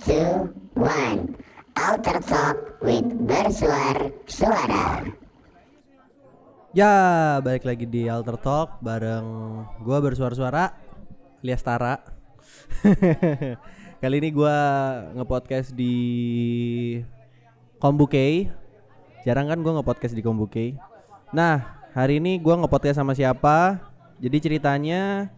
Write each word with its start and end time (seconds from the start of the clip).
two, 0.00 0.48
one. 0.76 1.36
Alter 1.76 2.20
Talk 2.24 2.56
with 2.84 3.04
Bersuar 3.24 4.12
Suara. 4.28 5.04
Ya, 6.72 6.92
balik 7.44 7.68
lagi 7.68 7.84
di 7.84 8.08
Alter 8.08 8.40
Talk 8.40 8.80
bareng 8.80 9.24
gua 9.84 10.00
bersuara-suara 10.00 10.72
alias 11.44 11.60
Tara. 11.60 12.00
Kali 14.02 14.16
ini 14.24 14.32
gua 14.32 14.56
nge-podcast 15.20 15.76
di 15.76 15.96
Kombuke. 17.76 18.48
Jarang 19.28 19.52
kan 19.52 19.60
gua 19.60 19.80
nge-podcast 19.80 20.16
di 20.16 20.24
Kombuke. 20.24 20.80
Nah, 21.36 21.84
hari 21.92 22.24
ini 22.24 22.40
gua 22.40 22.56
nge-podcast 22.56 23.00
sama 23.00 23.12
siapa? 23.12 23.84
Jadi 24.16 24.48
ceritanya 24.48 25.28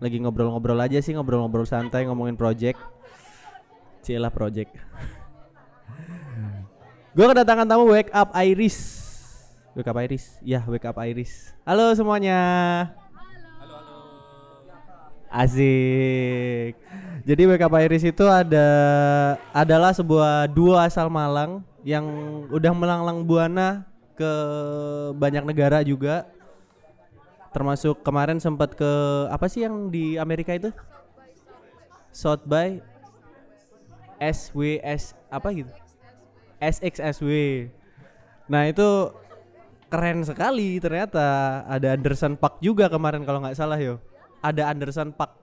lagi 0.00 0.16
ngobrol-ngobrol 0.24 0.78
aja 0.80 1.04
sih, 1.04 1.12
ngobrol-ngobrol 1.12 1.68
santai 1.68 2.08
ngomongin 2.08 2.38
project. 2.38 2.80
Cielah 4.08 4.32
project. 4.32 4.72
Gua 7.12 7.28
kedatangan 7.28 7.68
tamu 7.68 7.92
Wake 7.92 8.08
Up 8.08 8.32
Iris. 8.40 8.80
Wake 9.76 9.84
Up 9.84 10.00
Iris. 10.00 10.40
Ya, 10.40 10.64
Wake 10.64 10.88
Up 10.88 10.96
Iris. 10.96 11.52
Halo 11.68 11.92
semuanya. 11.92 12.40
Asik. 15.28 16.80
Jadi 17.28 17.42
Wake 17.52 17.60
Up 17.60 17.76
Iris 17.76 18.00
itu 18.00 18.24
ada 18.24 18.68
adalah 19.52 19.92
sebuah 19.92 20.48
duo 20.56 20.80
asal 20.80 21.12
Malang 21.12 21.60
yang 21.84 22.08
udah 22.48 22.72
melanglang 22.72 23.28
buana 23.28 23.84
ke 24.16 24.32
banyak 25.20 25.44
negara 25.44 25.84
juga. 25.84 26.24
Termasuk 27.52 28.00
kemarin 28.00 28.40
sempat 28.40 28.72
ke 28.72 28.88
apa 29.28 29.52
sih 29.52 29.68
yang 29.68 29.92
di 29.92 30.16
Amerika 30.16 30.56
itu? 30.56 30.72
South 32.08 32.48
by 32.48 32.80
SWS 34.18 35.14
apa 35.30 35.48
gitu? 35.54 35.72
SXSW. 36.58 37.30
Nah 38.50 38.66
itu 38.66 39.14
keren 39.88 40.20
sekali 40.26 40.76
ternyata 40.82 41.62
ada 41.64 41.96
Anderson 41.96 42.36
Park 42.36 42.60
juga 42.60 42.92
kemarin 42.92 43.24
kalau 43.24 43.40
nggak 43.40 43.56
salah 43.56 43.78
yo. 43.80 44.02
Ada 44.42 44.70
Anderson 44.70 45.14
Park. 45.14 45.34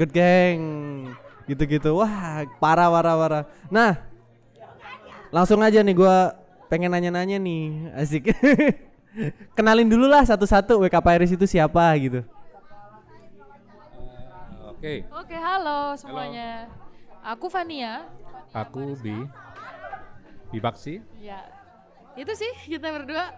Good 0.00 0.10
gang. 0.10 0.60
Gitu-gitu. 1.44 1.92
Wah, 1.98 2.48
parah 2.58 2.88
parah 2.88 3.14
parah. 3.14 3.42
Nah, 3.68 4.00
langsung 5.28 5.60
aja 5.60 5.84
nih 5.84 5.94
gua 5.94 6.32
pengen 6.72 6.90
nanya-nanya 6.90 7.36
nih. 7.36 7.92
Asik. 7.94 8.32
Kenalin 9.56 9.92
dulu 9.92 10.08
lah 10.08 10.24
satu-satu 10.24 10.80
WK 10.80 10.96
Iris 11.20 11.36
itu 11.36 11.44
siapa 11.44 11.84
gitu. 12.00 12.24
Oke, 14.82 15.06
Oke, 15.14 15.38
halo 15.38 15.94
semuanya. 15.94 16.66
Aku 17.22 17.46
Fania. 17.46 18.02
aku 18.50 18.98
Bi 18.98 19.14
Bibaksi. 20.50 20.98
Ya. 21.22 21.38
Itu 22.18 22.34
sih 22.34 22.50
kita 22.66 22.90
berdua. 22.90 23.30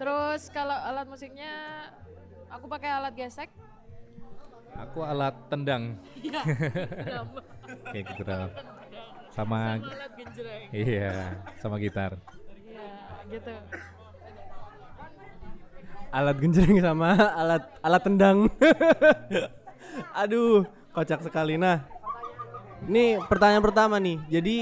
Terus 0.00 0.48
kalau 0.48 0.72
alat 0.72 1.04
musiknya 1.04 1.52
aku 2.48 2.72
pakai 2.72 2.88
alat 2.88 3.12
gesek. 3.12 3.52
Aku 4.80 5.04
alat 5.04 5.36
tendang. 5.52 6.00
Iya. 6.24 6.40
drum. 7.04 7.28
Kayak 7.92 8.04
gitu. 8.08 8.32
Sama 9.28 9.76
alat 9.76 10.12
genjreng. 10.16 10.72
iya, 10.72 11.36
sama 11.60 11.76
gitar. 11.84 12.16
Iya, 12.64 12.88
gitu. 13.28 13.52
alat 16.08 16.36
genjreng 16.40 16.80
sama 16.80 17.12
alat 17.36 17.64
alat 17.84 18.02
tendang. 18.08 18.48
Aduh, 20.24 20.64
kocak 20.98 21.22
sekali. 21.22 21.54
Nah, 21.54 21.86
ini 22.90 23.22
pertanyaan 23.30 23.62
pertama 23.62 24.02
nih. 24.02 24.18
Jadi 24.26 24.56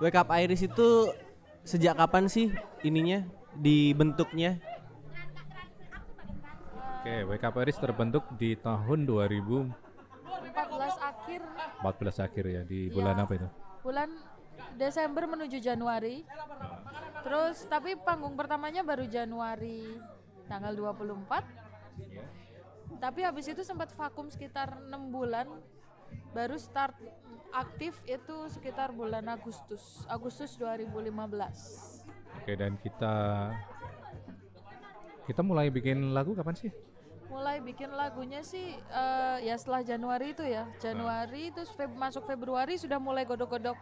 Wake 0.00 0.16
Up 0.16 0.32
Iris 0.32 0.64
itu 0.64 1.12
sejak 1.60 2.00
kapan 2.00 2.24
sih 2.24 2.48
ininya 2.80 3.28
dibentuknya? 3.52 4.56
Oke, 7.04 7.28
Wake 7.28 7.44
Up 7.44 7.56
Iris 7.60 7.76
terbentuk 7.76 8.24
di 8.40 8.56
tahun 8.56 9.04
2014 9.04 9.68
14 10.48 11.04
akhir 11.04 11.40
akhir 12.18 12.44
ya 12.48 12.62
di 12.64 12.88
bulan 12.90 13.14
Iya. 13.14 13.24
apa 13.28 13.32
itu? 13.36 13.48
bulan 13.78 14.10
Desember 14.74 15.24
menuju 15.24 15.58
Januari. 15.62 16.26
Terus 17.22 17.62
tapi 17.70 17.94
panggung 17.96 18.34
pertamanya 18.34 18.82
baru 18.82 19.06
Januari 19.06 19.96
tanggal 20.50 20.74
24. 20.74 21.44
Tapi 22.98 23.22
habis 23.22 23.46
itu 23.46 23.62
sempat 23.62 23.94
vakum 23.94 24.26
sekitar 24.26 24.78
enam 24.82 25.08
bulan. 25.08 25.46
Baru 26.32 26.56
start 26.56 26.96
aktif 27.52 27.96
itu 28.04 28.36
sekitar 28.48 28.92
bulan 28.92 29.24
Agustus, 29.28 30.04
Agustus 30.06 30.56
2015. 30.56 32.04
Oke, 32.42 32.52
dan 32.52 32.76
kita 32.80 33.14
kita 35.24 35.40
mulai 35.44 35.68
bikin 35.68 36.12
lagu 36.12 36.32
kapan 36.32 36.56
sih? 36.56 36.72
Mulai 37.28 37.60
bikin 37.60 37.92
lagunya 37.92 38.40
sih 38.40 38.72
eh, 38.74 39.36
ya 39.44 39.54
setelah 39.60 39.84
Januari 39.84 40.32
itu 40.32 40.44
ya. 40.44 40.64
Januari 40.80 41.52
terus 41.52 41.68
Feb- 41.70 41.92
masuk 41.92 42.24
Februari 42.24 42.80
sudah 42.80 42.96
mulai 42.96 43.28
godok-godok 43.28 43.76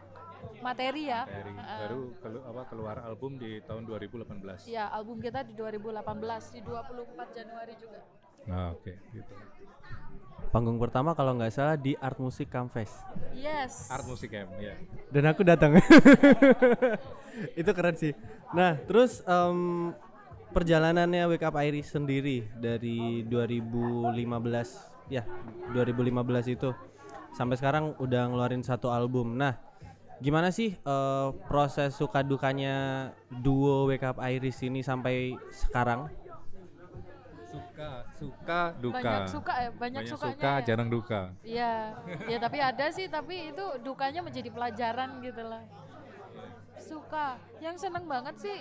materi 0.59 1.07
ya. 1.07 1.23
Dari 1.31 1.55
Heeh. 1.55 1.79
baru 1.87 2.01
kelu- 2.19 2.45
apa 2.45 2.63
keluar 2.67 2.97
album 3.07 3.39
di 3.39 3.63
tahun 3.63 3.87
2018. 3.87 4.67
Ya, 4.67 4.91
album 4.91 5.23
kita 5.23 5.47
di 5.47 5.55
2018 5.55 6.51
di 6.51 6.61
24 6.61 7.39
Januari 7.39 7.75
juga. 7.79 8.03
Nah, 8.47 8.73
oke, 8.75 8.95
gitu. 9.11 9.33
Panggung 10.55 10.79
pertama 10.79 11.13
kalau 11.13 11.35
nggak 11.35 11.53
salah 11.53 11.77
di 11.77 11.99
Art 11.99 12.17
Music 12.23 12.47
Campfest. 12.47 12.95
Yes. 13.35 13.91
Art 13.91 14.07
musik 14.07 14.31
ya, 14.31 14.47
ya. 14.63 14.75
Dan 15.11 15.27
aku 15.27 15.43
datang. 15.43 15.77
itu 17.61 17.71
keren 17.75 17.99
sih. 17.99 18.15
Nah, 18.55 18.79
terus 18.87 19.21
em, 19.27 19.91
perjalanannya 20.55 21.29
Wake 21.29 21.45
Up 21.45 21.59
Iris 21.61 21.91
sendiri 21.91 22.47
dari 22.57 23.27
2015 23.27 24.17
ya, 25.11 25.27
2015 25.75 26.55
itu 26.57 26.71
sampai 27.37 27.57
sekarang 27.59 27.93
udah 28.01 28.31
ngeluarin 28.31 28.65
satu 28.65 28.89
album. 28.89 29.37
Nah, 29.37 29.59
gimana 30.23 30.49
sih 30.49 30.73
eh, 30.73 31.29
proses 31.51 31.93
suka 31.93 32.25
dukanya 32.25 33.11
duo 33.29 33.91
Wake 33.91 34.07
Up 34.07 34.23
Iris 34.25 34.63
ini 34.65 34.81
sampai 34.81 35.37
sekarang? 35.53 36.09
Suka, 37.57 37.91
suka, 38.21 38.61
duka. 38.77 38.97
Banyak 39.01 39.23
suka 39.33 39.53
ya, 39.57 39.71
banyak, 39.73 39.81
Banyak 39.81 40.05
sukanya. 40.13 40.37
suka, 40.37 40.53
ya. 40.53 40.65
jarang 40.65 40.89
duka. 40.93 41.21
Iya. 41.41 41.73
ya 42.29 42.39
tapi 42.41 42.59
ada 42.61 42.87
sih, 42.93 43.07
tapi 43.09 43.57
itu 43.57 43.65
dukanya 43.81 44.21
menjadi 44.21 44.53
pelajaran 44.53 45.25
gitu 45.25 45.43
lah. 45.45 45.65
Suka. 46.77 47.41
Yang 47.65 47.89
seneng 47.89 48.05
banget 48.05 48.37
sih 48.37 48.59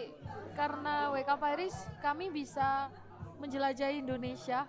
karena 0.55 1.11
WK 1.11 1.29
Paris 1.35 1.75
kami 1.99 2.31
bisa 2.31 2.87
menjelajahi 3.43 3.99
Indonesia 3.99 4.63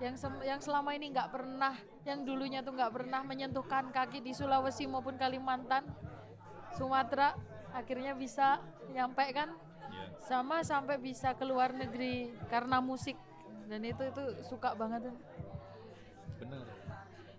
yang 0.00 0.16
sem- 0.16 0.44
yang 0.48 0.60
selama 0.64 0.96
ini 0.96 1.12
nggak 1.12 1.28
pernah, 1.28 1.76
yang 2.08 2.24
dulunya 2.24 2.64
tuh 2.64 2.72
nggak 2.72 2.88
pernah 2.88 3.20
menyentuhkan 3.20 3.92
kaki 3.92 4.24
di 4.24 4.32
Sulawesi 4.32 4.88
maupun 4.88 5.20
Kalimantan, 5.20 5.84
Sumatera, 6.72 7.36
akhirnya 7.76 8.16
bisa 8.16 8.64
nyampe 8.96 9.28
kan 9.36 9.52
sama 10.24 10.64
sampai 10.64 10.96
bisa 10.96 11.36
ke 11.36 11.44
luar 11.44 11.76
negeri 11.76 12.32
karena 12.48 12.80
musik 12.80 13.18
dan 13.70 13.80
itu 13.86 14.02
itu 14.02 14.24
suka 14.42 14.74
banget 14.74 15.06
tuh. 15.06 15.16
Benar. 16.42 16.66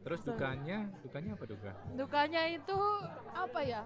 Terus 0.02 0.20
dukanya, 0.26 0.90
dukanya 1.06 1.32
apa 1.38 1.46
duka? 1.46 1.72
dukanya 1.94 2.42
itu 2.50 2.78
apa 3.38 3.60
ya 3.62 3.86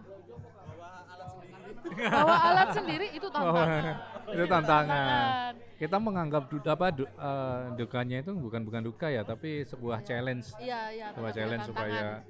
bawa 2.07 2.35
alat 2.39 2.69
sendiri 2.71 3.07
itu 3.19 3.27
tantangan 3.27 3.95
itu 4.31 4.45
tantangan. 4.47 5.51
Kita 5.75 5.97
menganggap 5.99 6.47
du, 6.47 6.57
apa 6.63 6.87
du- 6.95 7.03
eh, 7.09 7.61
dukanya 7.75 8.23
itu 8.23 8.31
bukan 8.31 8.63
bukan 8.63 8.79
duka 8.87 9.11
ya, 9.11 9.27
tapi 9.27 9.67
sebuah 9.67 9.99
challenge, 10.07 10.55
iya 10.55 10.87
iya 10.87 11.07
sebuah 11.11 11.35
challenge 11.35 11.67
supaya 11.67 12.23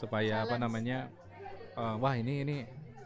supaya 0.00 0.34
apa 0.40 0.56
Challenge. 0.56 0.64
namanya 0.64 0.98
eh, 1.76 1.94
wah 2.00 2.14
ini 2.16 2.40
ini 2.40 2.56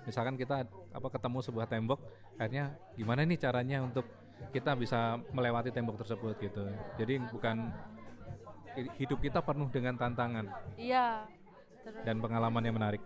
misalkan 0.07 0.39
kita 0.39 0.63
apa 0.95 1.09
ketemu 1.11 1.39
sebuah 1.43 1.67
tembok, 1.67 1.99
akhirnya 2.39 2.71
gimana 2.95 3.27
nih 3.27 3.39
caranya 3.43 3.83
untuk 3.83 4.07
kita 4.51 4.73
bisa 4.75 5.21
melewati 5.31 5.71
tembok 5.71 6.01
tersebut 6.01 6.35
gitu. 6.41 6.65
Jadi 6.97 7.21
bukan 7.29 7.71
hi- 8.75 8.93
hidup 8.97 9.21
kita 9.21 9.39
penuh 9.41 9.69
dengan 9.69 9.95
tantangan 9.95 10.49
iya 10.75 11.29
Terus- 11.85 12.05
dan 12.05 12.17
pengalaman 12.19 12.63
yang 12.65 12.77
menarik. 12.77 13.03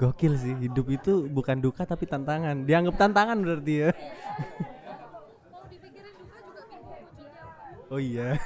Gokil 0.00 0.32
sih, 0.34 0.56
hidup 0.56 0.88
itu 0.88 1.28
bukan 1.28 1.60
duka 1.60 1.84
tapi 1.84 2.08
tantangan. 2.08 2.64
Dianggap 2.64 2.96
tantangan 2.96 3.36
berarti 3.36 3.72
ya. 3.84 3.90
Oh 7.90 8.00
iya. 8.00 8.38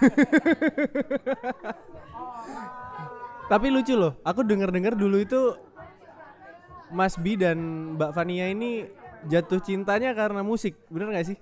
Tapi 3.45 3.67
lucu 3.69 3.95
loh, 3.95 4.17
aku 4.25 4.41
denger-dengar 4.41 4.97
dulu 4.97 5.21
itu 5.21 5.55
Mas 6.91 7.15
Bi 7.15 7.37
dan 7.37 7.59
Mbak 7.95 8.11
Fania 8.17 8.49
ini 8.49 8.89
jatuh 9.29 9.61
cintanya 9.61 10.13
karena 10.13 10.45
musik, 10.45 10.77
bener 10.89 11.11
nggak 11.13 11.27
sih? 11.33 11.37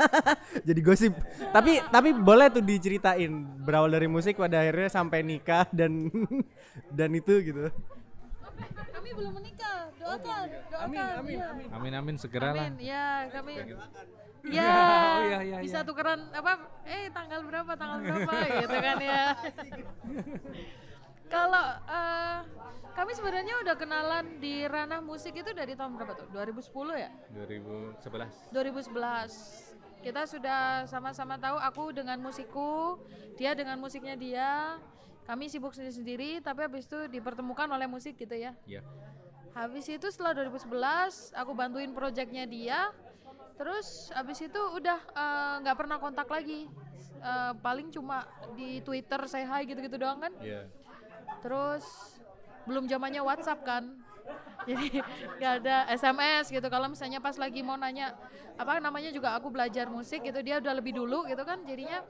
Jadi 0.68 0.80
gosip. 0.82 1.12
Tapi 1.50 1.82
tapi 1.88 2.14
boleh 2.14 2.50
tuh 2.50 2.62
diceritain 2.62 3.30
berawal 3.62 3.90
dari 3.90 4.06
musik 4.10 4.38
pada 4.38 4.62
akhirnya 4.62 4.90
sampai 4.90 5.22
nikah 5.22 5.66
dan 5.70 6.10
dan 6.98 7.10
itu 7.14 7.34
gitu. 7.40 7.70
Kami 8.94 9.10
belum 9.12 9.32
menikah. 9.36 9.90
Doakan, 10.00 10.46
doakan. 10.70 10.84
Amin, 11.20 11.38
amin, 11.40 11.66
Amin 11.72 11.92
amin 11.96 12.14
segera 12.20 12.52
lah. 12.52 12.68
Amin. 12.68 12.80
Ya, 12.80 13.28
kami 13.32 13.52
Oh, 14.44 14.50
Ya, 14.52 15.40
iya, 15.40 15.56
bisa 15.64 15.80
iya. 15.80 15.88
tukeran 15.88 16.28
apa? 16.36 16.68
Eh, 16.84 17.08
tanggal 17.16 17.40
berapa? 17.48 17.72
Tanggal 17.80 17.98
berapa? 18.04 18.32
gitu 18.60 18.76
kan 18.76 18.96
ya. 19.00 19.24
Kalau 21.26 21.66
eh, 21.88 22.38
kami 22.94 23.12
sebenarnya 23.12 23.54
udah 23.64 23.74
kenalan 23.74 24.38
di 24.38 24.62
ranah 24.64 25.02
musik 25.02 25.34
itu 25.34 25.50
dari 25.50 25.74
tahun 25.74 25.98
berapa 25.98 26.14
tuh? 26.14 26.26
2010 26.30 26.70
ya? 26.94 27.10
2011. 27.34 28.54
2011 28.54 29.74
kita 30.04 30.28
sudah 30.28 30.84
sama-sama 30.84 31.40
tahu 31.40 31.56
aku 31.56 31.96
dengan 31.96 32.20
musikku 32.20 33.00
dia 33.40 33.56
dengan 33.56 33.80
musiknya 33.80 34.12
dia 34.12 34.76
kami 35.24 35.48
sibuk 35.48 35.72
sendiri-sendiri 35.72 36.44
tapi 36.44 36.60
habis 36.60 36.84
itu 36.84 37.08
dipertemukan 37.08 37.64
oleh 37.72 37.88
musik 37.88 38.12
gitu 38.12 38.36
ya 38.36 38.52
Iya. 38.68 38.84
habis 39.56 39.88
itu 39.88 40.04
setelah 40.12 40.36
2011 40.36 41.32
aku 41.32 41.56
bantuin 41.56 41.88
proyeknya 41.96 42.44
dia 42.44 42.92
terus 43.56 44.12
habis 44.12 44.44
itu 44.44 44.60
udah 44.76 45.00
eh, 45.00 45.54
nggak 45.64 45.76
pernah 45.80 45.96
kontak 45.96 46.28
lagi 46.28 46.68
Eh, 47.24 47.52
paling 47.64 47.88
cuma 47.88 48.28
di 48.52 48.84
Twitter 48.84 49.16
say 49.24 49.48
hi 49.48 49.64
gitu-gitu 49.64 49.96
doang 49.96 50.20
kan 50.20 50.28
Iya. 50.44 50.68
Terus 51.44 51.84
belum 52.64 52.88
zamannya 52.88 53.20
WhatsApp 53.20 53.60
kan. 53.68 53.84
Jadi 54.68 55.04
nggak 55.36 55.52
ada 55.60 55.76
SMS 55.92 56.48
gitu. 56.48 56.64
Kalau 56.72 56.88
misalnya 56.88 57.20
pas 57.20 57.36
lagi 57.36 57.60
mau 57.60 57.76
nanya 57.76 58.16
apa 58.56 58.80
namanya 58.80 59.12
juga 59.12 59.36
aku 59.36 59.52
belajar 59.52 59.84
musik 59.92 60.24
gitu 60.24 60.40
dia 60.40 60.56
udah 60.56 60.72
lebih 60.72 60.96
dulu 60.96 61.28
gitu 61.28 61.44
kan. 61.44 61.60
Jadinya 61.68 62.00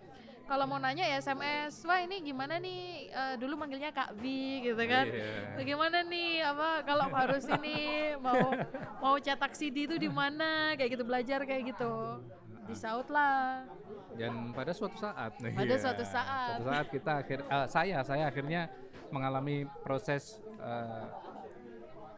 kalau 0.47 0.69
mau 0.71 0.79
nanya 0.79 1.03
ya 1.03 1.19
SMS 1.19 1.83
wah 1.83 1.99
ini 1.99 2.23
gimana 2.23 2.63
nih? 2.63 3.11
Eh, 3.11 3.35
dulu 3.43 3.59
manggilnya 3.59 3.91
Kak 3.91 4.15
Vi 4.23 4.63
gitu 4.63 4.79
kan. 4.87 5.11
Iya. 5.11 5.59
bagaimana 5.59 5.99
nih? 6.07 6.33
Apa 6.47 6.71
kalau 6.87 7.07
harus 7.11 7.45
ini 7.51 8.15
mau 8.23 8.55
mau 9.03 9.15
cetak 9.19 9.59
CD 9.59 9.91
itu 9.91 9.99
di 9.99 10.07
mana? 10.07 10.79
Kayak 10.79 11.01
gitu 11.01 11.05
belajar 11.05 11.43
kayak 11.43 11.75
gitu. 11.75 12.23
Disaut 12.71 13.11
lah. 13.11 13.67
Dan 14.15 14.55
pada 14.55 14.71
suatu 14.71 14.95
saat, 14.95 15.35
Pada 15.43 15.75
suatu 15.75 16.05
saat. 16.07 16.63
suatu 16.63 16.71
saat 16.71 16.87
kita 16.87 17.13
akhir, 17.19 17.39
eh, 17.43 17.67
saya 17.67 17.99
saya 18.07 18.25
akhirnya 18.31 18.71
mengalami 19.15 19.63
proses 19.81 20.43
eh, 20.59 21.05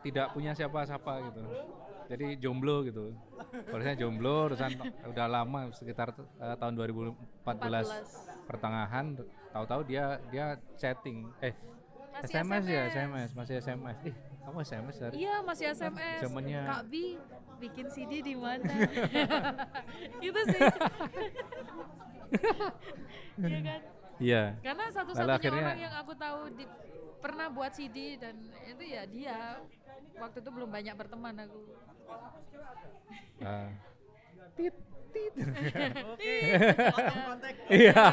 tidak 0.01 0.33
punya 0.33 0.57
siapa-siapa 0.57 1.13
gitu. 1.29 1.43
Jadi 2.07 2.39
jomblo 2.39 2.87
gitu. 2.87 3.13
Prosesnya 3.67 3.99
jomblo, 3.99 4.49
terusan 4.49 4.73
udah 5.13 5.27
lama 5.27 5.69
sekitar 5.71 6.15
eh, 6.17 6.57
tahun 6.57 6.73
2014 6.73 7.45
pertengahan, 8.47 9.19
tahu-tahu 9.51 9.83
dia 9.85 10.17
dia 10.31 10.47
chatting, 10.75 11.29
eh 11.43 11.53
Masih 12.17 12.33
SMS, 12.33 12.65
ya 12.65 12.83
SMS. 12.89 12.89
SMS 12.89 13.31
masih 13.35 13.55
SMS. 13.61 13.99
Ih 14.07 14.17
kamu 14.41 14.59
SMS 14.63 14.97
dari? 14.97 15.15
Iya 15.21 15.35
masih 15.43 15.65
SMS. 15.75 16.21
Zamannya- 16.23 16.65
Kak 16.65 16.83
Bi 16.87 17.05
bikin 17.59 17.87
CD 17.91 18.23
di 18.23 18.35
mana? 18.39 18.73
gitu 20.25 20.41
sih. 20.49 20.61
Iya 23.37 23.61
kan? 23.61 23.81
Iya. 24.17 24.57
Karena 24.65 24.85
satu-satunya 24.89 25.37
akhirnya- 25.37 25.67
orang 25.69 25.81
yang 25.81 25.95
aku 26.01 26.13
tahu 26.17 26.39
di, 26.57 26.65
pernah 27.21 27.47
buat 27.53 27.73
CD 27.77 28.17
dan 28.17 28.37
itu 28.65 28.83
ya 28.85 29.03
dia. 29.05 29.41
Waktu 30.17 30.41
itu 30.41 30.51
belum 30.53 30.71
banyak 30.73 30.95
berteman 30.97 31.35
aku. 31.45 31.61
Ah. 33.45 33.69
tit 34.57 34.73
tit. 35.13 35.33
kontak. 37.29 37.55
Iya. 37.69 38.05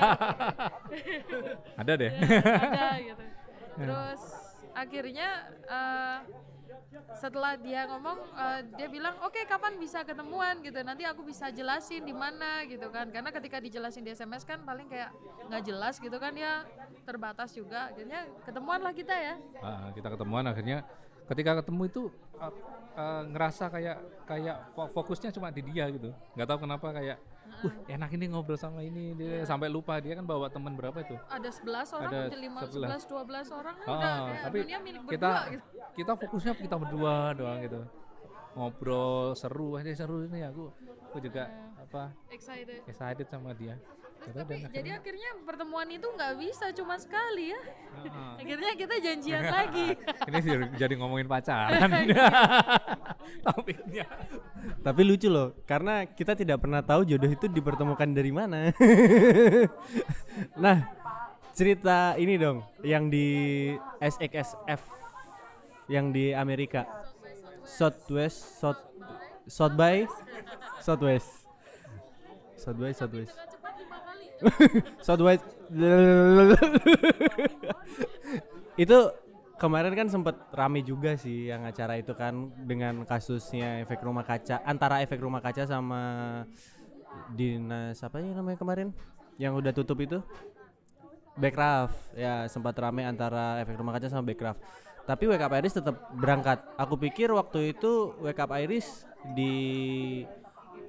Ada 1.80 1.94
deh. 1.96 2.12
ada 2.12 2.88
gitu. 3.00 3.24
Terus 3.80 4.22
akhirnya 4.74 5.50
eh, 5.70 6.20
setelah 7.18 7.54
dia 7.58 7.86
ngomong 7.90 8.18
eh, 8.34 8.60
dia 8.78 8.88
bilang 8.90 9.16
oke 9.22 9.38
kapan 9.46 9.78
bisa 9.78 10.02
ketemuan? 10.06 10.62
Gitu. 10.62 10.78
Nanti 10.82 11.06
aku 11.06 11.22
bisa 11.26 11.50
jelasin 11.50 12.04
di 12.06 12.14
mana 12.14 12.66
gitu 12.66 12.90
kan. 12.90 13.10
Karena 13.10 13.30
ketika 13.34 13.58
dijelasin 13.62 14.06
di 14.06 14.14
SMS 14.14 14.44
kan 14.46 14.62
paling 14.62 14.90
kayak 14.90 15.14
nggak 15.50 15.64
jelas 15.64 15.98
gitu 15.98 16.18
kan 16.18 16.34
ya 16.34 16.66
terbatas 17.06 17.54
juga. 17.54 17.94
Akhirnya 17.94 18.28
ketemuan 18.46 18.82
lah 18.82 18.94
kita 18.94 19.14
ya. 19.14 19.36
Ah, 19.62 19.90
kita 19.94 20.08
ketemuan 20.14 20.46
akhirnya 20.46 20.86
ketika 21.26 21.52
ketemu 21.60 21.82
itu 21.86 22.02
ah, 22.36 22.52
ah, 22.94 23.22
ngerasa 23.24 23.68
kayak 23.68 23.98
kayak 24.24 24.58
fo- 24.72 24.92
fokusnya 24.92 25.30
cuma 25.30 25.50
di 25.50 25.62
dia 25.64 25.88
gitu. 25.90 26.10
Nggak 26.34 26.48
tahu 26.48 26.60
kenapa 26.64 26.88
kayak 26.92 27.18
wah 27.64 27.76
enak 27.88 28.10
ini 28.12 28.26
ngobrol 28.28 28.56
sama 28.56 28.82
ini 28.82 29.14
dia 29.14 29.44
sampai 29.44 29.68
lupa 29.68 29.96
dia 29.98 30.14
kan 30.14 30.24
bawa 30.24 30.48
teman 30.48 30.74
berapa 30.74 31.00
itu? 31.00 31.16
Ada 31.28 31.50
11 31.54 31.96
orang 31.96 32.12
Ada 32.12 32.20
ada 32.26 32.38
5 32.38 32.60
11. 33.00 33.08
11 33.48 33.52
12 33.52 33.52
orang 33.54 33.76
kan 33.78 33.88
Ah, 33.88 33.94
udah 33.94 34.12
kayak 34.26 34.42
tapi 34.44 34.58
dunia 34.60 34.80
milik 34.80 35.02
kita 35.06 35.30
berdua 35.30 35.42
gitu. 35.50 35.66
kita 35.94 36.12
fokusnya 36.18 36.52
kita 36.58 36.76
berdua 36.76 37.14
doang 37.34 37.60
gitu. 37.62 37.80
Ngobrol 38.54 39.34
seru 39.34 39.76
aja 39.76 39.90
seru 39.94 40.24
ini 40.24 40.44
aku. 40.44 40.70
Aku 41.10 41.18
juga 41.20 41.46
apa 41.78 42.10
excited. 42.30 42.82
excited 42.84 43.28
sama 43.28 43.54
dia 43.54 43.78
Gitu, 44.24 44.40
tapi 44.40 44.56
dan 44.56 44.72
jadi 44.72 44.90
akhirnya 44.96 45.30
pertemuan 45.44 45.88
itu 45.88 46.08
nggak 46.08 46.34
bisa 46.40 46.66
cuma 46.72 46.96
sekali 46.96 47.52
ya. 47.52 47.62
Ah. 48.08 48.40
akhirnya 48.40 48.72
kita 48.74 48.96
janjian 49.00 49.44
lagi. 49.60 49.88
Ini 50.00 50.38
jadi- 50.40 50.72
jadi 50.82 50.94
ngomongin 50.96 51.28
pacaran. 51.28 51.90
Topiknya. 53.46 54.08
Tapi 54.80 55.02
lucu 55.04 55.28
loh, 55.28 55.52
karena 55.64 56.08
kita 56.08 56.34
tidak 56.34 56.64
pernah 56.64 56.80
tahu 56.80 57.04
jodoh 57.04 57.28
itu 57.28 57.52
dipertemukan 57.52 58.08
dari 58.10 58.32
mana. 58.32 58.72
nah, 60.56 60.88
cerita 61.52 62.16
ini 62.16 62.40
dong, 62.40 62.64
yang 62.80 63.12
di 63.12 63.28
SXSF, 64.00 64.82
yang 65.92 66.16
di 66.16 66.32
Amerika, 66.32 66.88
Southwest, 67.64 68.60
South, 68.60 68.80
South 69.46 69.76
by, 69.76 70.08
Southwest, 70.80 71.44
South 72.56 72.80
by, 72.80 72.92
Southwest, 72.96 73.36
Southwest. 75.06 75.46
itu 78.84 78.98
kemarin 79.62 79.94
kan 79.94 80.08
sempet 80.10 80.36
rame 80.54 80.82
juga 80.82 81.14
sih 81.18 81.50
yang 81.50 81.66
acara 81.66 81.98
itu 81.98 82.14
kan 82.18 82.50
dengan 82.66 83.06
kasusnya 83.06 83.86
efek 83.86 84.02
rumah 84.02 84.26
kaca 84.26 84.66
antara 84.66 85.06
efek 85.06 85.22
rumah 85.22 85.40
kaca 85.40 85.70
sama 85.70 86.02
dinas 87.34 88.02
apa 88.02 88.22
ya 88.22 88.34
namanya 88.34 88.58
kemarin? 88.58 88.88
Yang 89.38 89.54
udah 89.66 89.72
tutup 89.74 89.98
itu? 90.02 90.20
Backcraft 91.34 92.14
ya 92.14 92.46
sempat 92.46 92.78
rame 92.78 93.02
antara 93.06 93.62
efek 93.62 93.78
rumah 93.78 93.98
kaca 93.98 94.10
sama 94.10 94.26
Backcraft 94.26 94.62
tapi 95.04 95.28
Wake 95.28 95.44
Up 95.44 95.54
Iris 95.60 95.76
tetap 95.76 95.96
berangkat. 96.16 96.64
Aku 96.80 96.96
pikir 96.96 97.28
waktu 97.36 97.76
itu 97.76 98.16
Wake 98.24 98.40
Up 98.40 98.56
Iris 98.56 99.04
di 99.36 100.24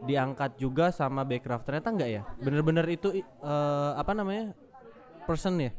diangkat 0.05 0.61
juga 0.61 0.93
sama 0.93 1.25
Backcraft 1.25 1.65
ternyata 1.65 1.89
enggak 1.91 2.11
ya? 2.11 2.23
Bener-bener 2.39 2.87
itu 2.93 3.09
eh, 3.25 3.93
apa 3.97 4.13
namanya? 4.13 4.53
Person 5.25 5.57
ya? 5.57 5.73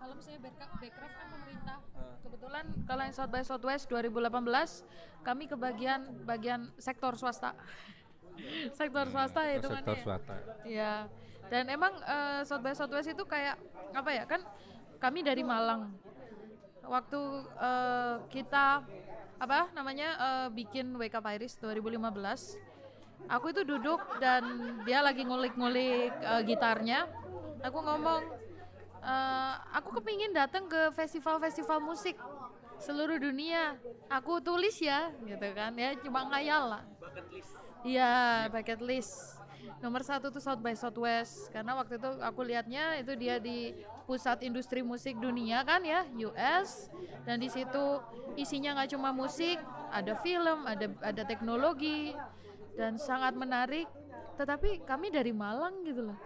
Kalau 0.00 0.14
misalnya 0.16 0.40
Backcraft 0.42 1.14
kan 1.14 1.26
pemerintah. 1.28 1.78
Kebetulan 2.24 2.64
kalau 2.88 3.02
yang 3.04 3.14
South 3.14 3.30
by 3.32 3.42
Southwest 3.44 3.84
2018 3.92 5.26
kami 5.26 5.44
ke 5.50 5.56
bagian 5.58 6.00
bagian 6.24 6.60
sektor 6.80 7.14
swasta. 7.14 7.52
Sektor 8.76 9.08
swasta 9.08 9.48
ya 9.48 9.56
itu 9.56 9.68
sektor 9.72 9.96
swasta. 9.96 10.34
Iya. 10.68 11.08
Dan 11.48 11.72
emang 11.72 11.96
eh, 12.04 12.44
South 12.44 12.60
by 12.60 12.76
Southwest 12.76 13.16
itu 13.16 13.24
kayak 13.24 13.56
apa 13.96 14.10
ya? 14.12 14.24
Kan 14.28 14.44
kami 15.00 15.24
dari 15.24 15.40
Malang. 15.40 15.96
Waktu 16.86 17.20
eh, 17.58 18.14
kita 18.30 18.82
apa 19.36 19.68
namanya 19.76 20.08
eh, 20.16 20.48
bikin 20.54 20.96
Wake 20.96 21.18
Up 21.18 21.26
Iris 21.28 21.58
2015 21.60 22.76
aku 23.26 23.50
itu 23.50 23.62
duduk 23.66 23.98
dan 24.22 24.44
dia 24.86 25.02
lagi 25.02 25.26
ngulik-ngulik 25.26 26.12
eh, 26.14 26.42
gitarnya. 26.46 27.10
Aku 27.64 27.82
ngomong 27.82 28.22
eh, 29.02 29.54
aku 29.74 29.98
kepingin 30.00 30.30
datang 30.32 30.70
ke 30.70 30.94
festival-festival 30.94 31.82
musik 31.82 32.16
seluruh 32.78 33.18
dunia. 33.18 33.76
Aku 34.12 34.38
tulis 34.38 34.78
ya 34.78 35.10
gitu 35.24 35.48
kan. 35.56 35.74
Ya 35.74 35.96
cuma 36.00 36.28
ngayal 36.30 36.78
lah. 36.78 36.82
Iya, 37.86 38.46
bucket 38.50 38.82
list. 38.82 39.38
Nomor 39.82 40.02
satu 40.02 40.30
tuh 40.30 40.42
South 40.42 40.62
by 40.62 40.74
Southwest 40.74 41.50
karena 41.50 41.76
waktu 41.76 41.98
itu 42.00 42.10
aku 42.22 42.40
lihatnya 42.46 43.00
itu 43.00 43.12
dia 43.18 43.36
di 43.42 43.74
pusat 44.06 44.40
industri 44.46 44.80
musik 44.80 45.18
dunia 45.18 45.66
kan 45.66 45.82
ya 45.82 46.06
US 46.30 46.90
dan 47.26 47.42
di 47.42 47.50
situ 47.50 48.00
isinya 48.38 48.78
nggak 48.78 48.94
cuma 48.94 49.10
musik, 49.10 49.58
ada 49.90 50.14
film, 50.20 50.62
ada 50.68 50.86
ada 51.02 51.22
teknologi 51.26 52.14
dan 52.76 53.00
sangat 53.00 53.34
menarik. 53.34 53.88
Tetapi 54.36 54.84
kami 54.84 55.08
dari 55.08 55.32
Malang 55.32 55.82
gitu 55.82 56.12
loh. 56.12 56.18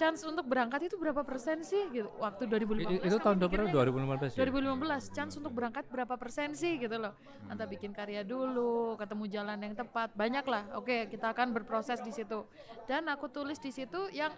Chance 0.00 0.24
untuk 0.24 0.48
berangkat 0.48 0.88
itu 0.88 0.96
berapa 0.96 1.20
persen 1.20 1.60
sih 1.60 1.92
gitu 1.92 2.08
waktu 2.16 2.48
2015 2.48 2.88
I- 2.88 3.04
itu 3.04 3.16
tahun 3.20 3.36
berapa? 3.36 3.52
mikirnya 3.52 3.72
2015 3.76 4.32
ya? 4.32 4.38
2015 4.48 5.12
chance 5.12 5.34
untuk 5.36 5.52
berangkat 5.52 5.84
berapa 5.92 6.14
persen 6.16 6.56
sih 6.56 6.80
gitu 6.80 6.96
loh 6.96 7.12
entah 7.52 7.68
bikin 7.68 7.92
karya 7.92 8.24
dulu 8.24 8.96
ketemu 8.96 9.24
jalan 9.28 9.58
yang 9.60 9.74
tepat 9.76 10.08
banyak 10.16 10.44
lah 10.48 10.64
oke 10.72 11.12
kita 11.12 11.36
akan 11.36 11.52
berproses 11.52 12.00
di 12.00 12.16
situ 12.16 12.48
dan 12.88 13.04
aku 13.12 13.28
tulis 13.28 13.60
di 13.60 13.68
situ 13.68 14.08
yang 14.16 14.32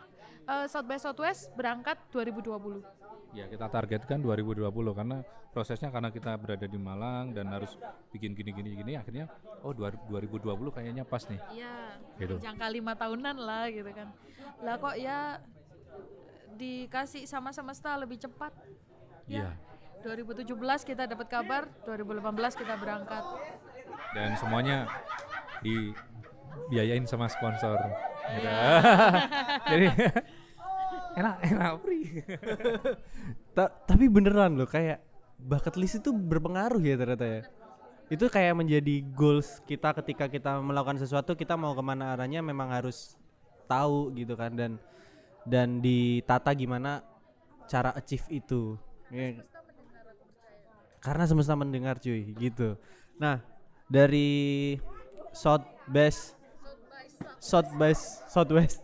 eh, 0.50 0.66
South 0.66 0.90
by 0.90 0.98
Southwest 0.98 1.54
berangkat 1.54 1.94
2020 2.10 3.01
Ya 3.32 3.48
kita 3.48 3.64
targetkan 3.72 4.20
2020 4.20 4.68
karena 4.92 5.24
prosesnya 5.56 5.88
karena 5.88 6.12
kita 6.12 6.36
berada 6.36 6.68
di 6.68 6.76
Malang 6.76 7.32
dan 7.32 7.48
harus 7.48 7.80
bikin 8.12 8.36
gini 8.36 8.52
gini 8.52 8.92
akhirnya 8.92 9.28
oh 9.64 9.72
2020 9.72 10.52
kayaknya 10.68 11.04
pas 11.08 11.24
nih. 11.24 11.40
Iya, 11.56 11.96
Gitu. 12.20 12.34
jangka 12.44 12.66
lima 12.68 12.92
tahunan 12.92 13.36
lah 13.40 13.66
gitu 13.72 13.88
kan. 13.90 14.12
Lah 14.60 14.76
kok 14.76 14.94
ya 15.00 15.40
dikasih 16.54 17.24
sama 17.24 17.50
semesta 17.56 17.96
lebih 17.96 18.20
cepat. 18.20 18.52
Iya. 19.26 19.56
2017 20.04 20.82
kita 20.82 21.06
dapat 21.06 21.26
kabar, 21.30 21.70
2018 21.88 22.58
kita 22.58 22.74
berangkat. 22.76 23.22
Dan 24.12 24.36
semuanya 24.36 24.90
dibiayain 25.64 27.06
sama 27.08 27.30
sponsor. 27.32 27.78
Gitu. 28.34 28.48
Jadi 29.72 29.86
enak 31.16 31.36
enak 31.44 31.72
free. 31.82 32.04
Ta- 33.56 33.72
tapi 33.84 34.08
beneran 34.08 34.56
loh 34.56 34.68
kayak 34.68 35.04
bucket 35.36 35.76
list 35.76 36.00
itu 36.00 36.10
berpengaruh 36.12 36.80
ya 36.80 36.94
ternyata 36.96 37.26
ya. 37.26 37.42
Itu 38.12 38.28
kayak 38.28 38.54
menjadi 38.56 39.04
goals 39.16 39.60
kita 39.64 39.96
ketika 40.02 40.28
kita 40.28 40.60
melakukan 40.60 41.00
sesuatu 41.00 41.32
kita 41.32 41.56
mau 41.56 41.72
ke 41.72 41.82
mana 41.84 42.12
arahnya 42.16 42.44
memang 42.44 42.68
harus 42.72 43.16
tahu 43.68 44.12
gitu 44.12 44.36
kan 44.36 44.52
dan 44.52 44.76
dan 45.48 45.80
ditata 45.80 46.52
gimana 46.52 47.04
cara 47.68 47.92
achieve 47.96 48.26
itu. 48.28 48.76
Ya. 49.12 49.44
Karena 51.02 51.24
semesta 51.26 51.56
mendengar 51.58 51.98
cuy 51.98 52.32
gitu. 52.36 52.76
Nah 53.16 53.42
dari 53.88 54.78
South 55.32 55.64
Best 55.88 56.36
South 57.40 57.68
Best 57.76 58.24
Southwest 58.30 58.80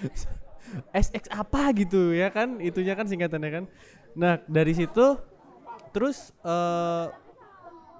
SX 0.94 1.30
apa 1.32 1.70
gitu 1.74 2.14
ya 2.14 2.30
kan? 2.30 2.58
Itunya 2.62 2.94
kan 2.94 3.06
singkatannya 3.06 3.50
kan. 3.50 3.64
Nah 4.16 4.42
dari 4.46 4.74
situ 4.74 5.18
terus 5.90 6.30
eh 6.46 7.06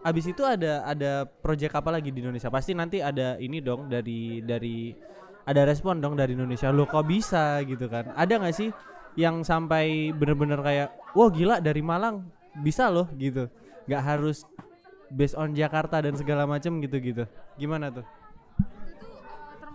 abis 0.01 0.33
itu 0.33 0.41
ada 0.47 0.87
ada 0.89 1.29
project 1.29 1.77
apa 1.77 1.91
lagi 1.93 2.09
di 2.15 2.23
Indonesia? 2.25 2.49
Pasti 2.49 2.73
nanti 2.73 3.05
ada 3.05 3.37
ini 3.37 3.61
dong 3.61 3.91
dari 3.91 4.41
dari 4.41 4.95
ada 5.45 5.67
respon 5.67 5.99
dong 6.01 6.17
dari 6.17 6.33
Indonesia. 6.33 6.73
Lo 6.73 6.89
kok 6.89 7.05
bisa 7.05 7.61
gitu 7.67 7.91
kan? 7.91 8.15
Ada 8.17 8.41
nggak 8.41 8.55
sih 8.57 8.71
yang 9.19 9.43
sampai 9.43 10.15
bener-bener 10.15 10.63
kayak 10.63 10.89
wah 11.13 11.29
gila 11.29 11.59
dari 11.59 11.83
Malang 11.83 12.25
bisa 12.63 12.89
loh 12.89 13.11
gitu. 13.19 13.51
Nggak 13.91 14.03
harus 14.03 14.47
based 15.11 15.35
on 15.35 15.53
Jakarta 15.53 15.99
dan 15.99 16.15
segala 16.15 16.47
macem 16.47 16.79
gitu-gitu. 16.79 17.27
Gimana 17.59 17.91
tuh 17.91 18.20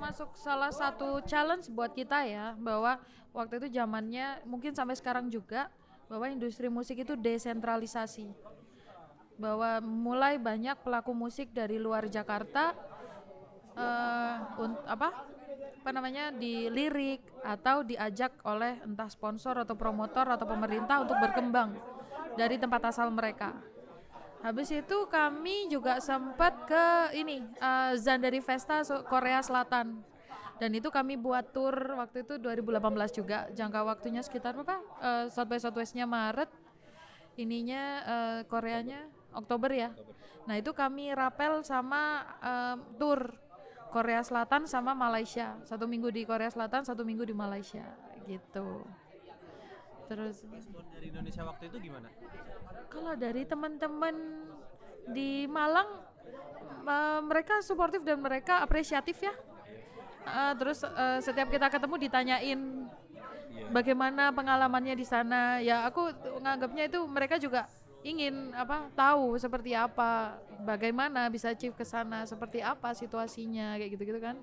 termasuk 0.05 0.38
salah 0.38 0.69
satu 0.69 1.17
challenge 1.25 1.65
buat 1.74 1.89
kita 1.89 2.29
ya 2.29 2.53
bahwa 2.62 3.01
waktu 3.33 3.57
itu 3.57 3.74
zamannya 3.74 4.38
mungkin 4.45 4.69
sampai 4.69 4.93
sekarang 4.93 5.33
juga 5.33 5.65
bahwa 6.05 6.29
industri 6.29 6.69
musik 6.69 7.01
itu 7.01 7.17
desentralisasi 7.17 8.29
bahwa 9.41 9.81
mulai 9.81 10.38
banyak 10.38 10.77
pelaku 10.85 11.09
musik 11.09 11.50
dari 11.50 11.81
luar 11.81 12.05
Jakarta 12.05 12.77
un- 14.62 14.77
apa 14.85 15.09
apa 15.81 15.89
namanya 15.89 16.29
dilirik 16.29 17.25
atau 17.41 17.81
diajak 17.81 18.29
oleh 18.45 18.77
entah 18.85 19.09
sponsor 19.09 19.57
atau 19.57 19.74
promotor 19.74 20.29
atau 20.29 20.45
pemerintah 20.45 21.01
untuk 21.01 21.17
berkembang 21.17 21.74
dari 22.38 22.62
tempat 22.62 22.93
asal 22.93 23.09
mereka. 23.09 23.57
Habis 24.45 24.69
itu 24.69 24.97
kami 25.09 25.65
juga 25.73 25.97
sempat 25.97 26.69
ke 26.69 26.85
ini 27.17 27.41
eh, 27.41 27.93
Zandari 27.97 28.45
Festa 28.45 28.85
Korea 29.09 29.41
Selatan. 29.41 30.05
Dan 30.61 30.71
itu 30.77 30.87
kami 30.93 31.17
buat 31.17 31.49
tour 31.49 31.73
waktu 31.97 32.21
itu 32.21 32.37
2018 32.37 33.17
juga. 33.17 33.49
Jangka 33.57 33.81
waktunya 33.81 34.21
sekitar 34.21 34.53
berapa? 34.53 34.77
Eh, 35.01 35.25
South 35.33 35.49
by 35.49 35.57
Southwest-nya 35.57 36.05
Maret. 36.05 36.53
Ininya 37.41 37.83
eh, 38.05 38.39
Koreanya 38.45 39.09
Oktober 39.33 39.73
ya. 39.73 39.89
Nah, 40.45 40.61
itu 40.61 40.77
kami 40.77 41.09
rapel 41.17 41.65
sama 41.65 42.21
eh, 42.37 42.77
tour 43.01 43.33
Korea 43.89 44.21
Selatan 44.21 44.69
sama 44.69 44.93
Malaysia. 44.93 45.57
Satu 45.65 45.89
minggu 45.89 46.13
di 46.13 46.21
Korea 46.21 46.53
Selatan, 46.53 46.85
satu 46.85 47.01
minggu 47.01 47.25
di 47.25 47.33
Malaysia 47.33 47.83
gitu. 48.29 48.85
Terus 50.05 50.45
dari 50.93 51.05
Indonesia 51.09 51.43
waktu 51.45 51.63
itu 51.69 51.77
gimana 51.89 52.07
kalau 52.95 53.13
dari 53.19 53.43
teman-teman 53.43 54.15
di 55.12 55.43
Malang 55.51 55.89
eh, 56.88 57.19
mereka 57.21 57.59
suportif 57.59 58.01
dan 58.07 58.24
mereka 58.24 58.63
apresiatif 58.63 59.19
ya. 59.19 59.35
Eh, 60.25 60.53
terus 60.57 60.81
eh, 60.81 61.19
setiap 61.21 61.51
kita 61.51 61.67
ketemu 61.67 61.95
ditanyain 62.07 62.59
bagaimana 63.69 64.31
pengalamannya 64.31 64.95
di 64.95 65.05
sana. 65.05 65.59
Ya 65.59 65.83
aku 65.83 66.07
nganggapnya 66.39 66.88
itu 66.88 67.03
mereka 67.05 67.35
juga 67.35 67.67
ingin 68.05 68.53
apa 68.53 68.85
tahu 68.93 69.33
seperti 69.35 69.74
apa, 69.74 70.38
bagaimana 70.62 71.25
bisa 71.27 71.51
achieve 71.51 71.74
ke 71.74 71.81
sana, 71.81 72.21
seperti 72.29 72.62
apa 72.62 72.93
situasinya 72.93 73.75
kayak 73.81 73.97
gitu-gitu 73.97 74.21
kan. 74.21 74.38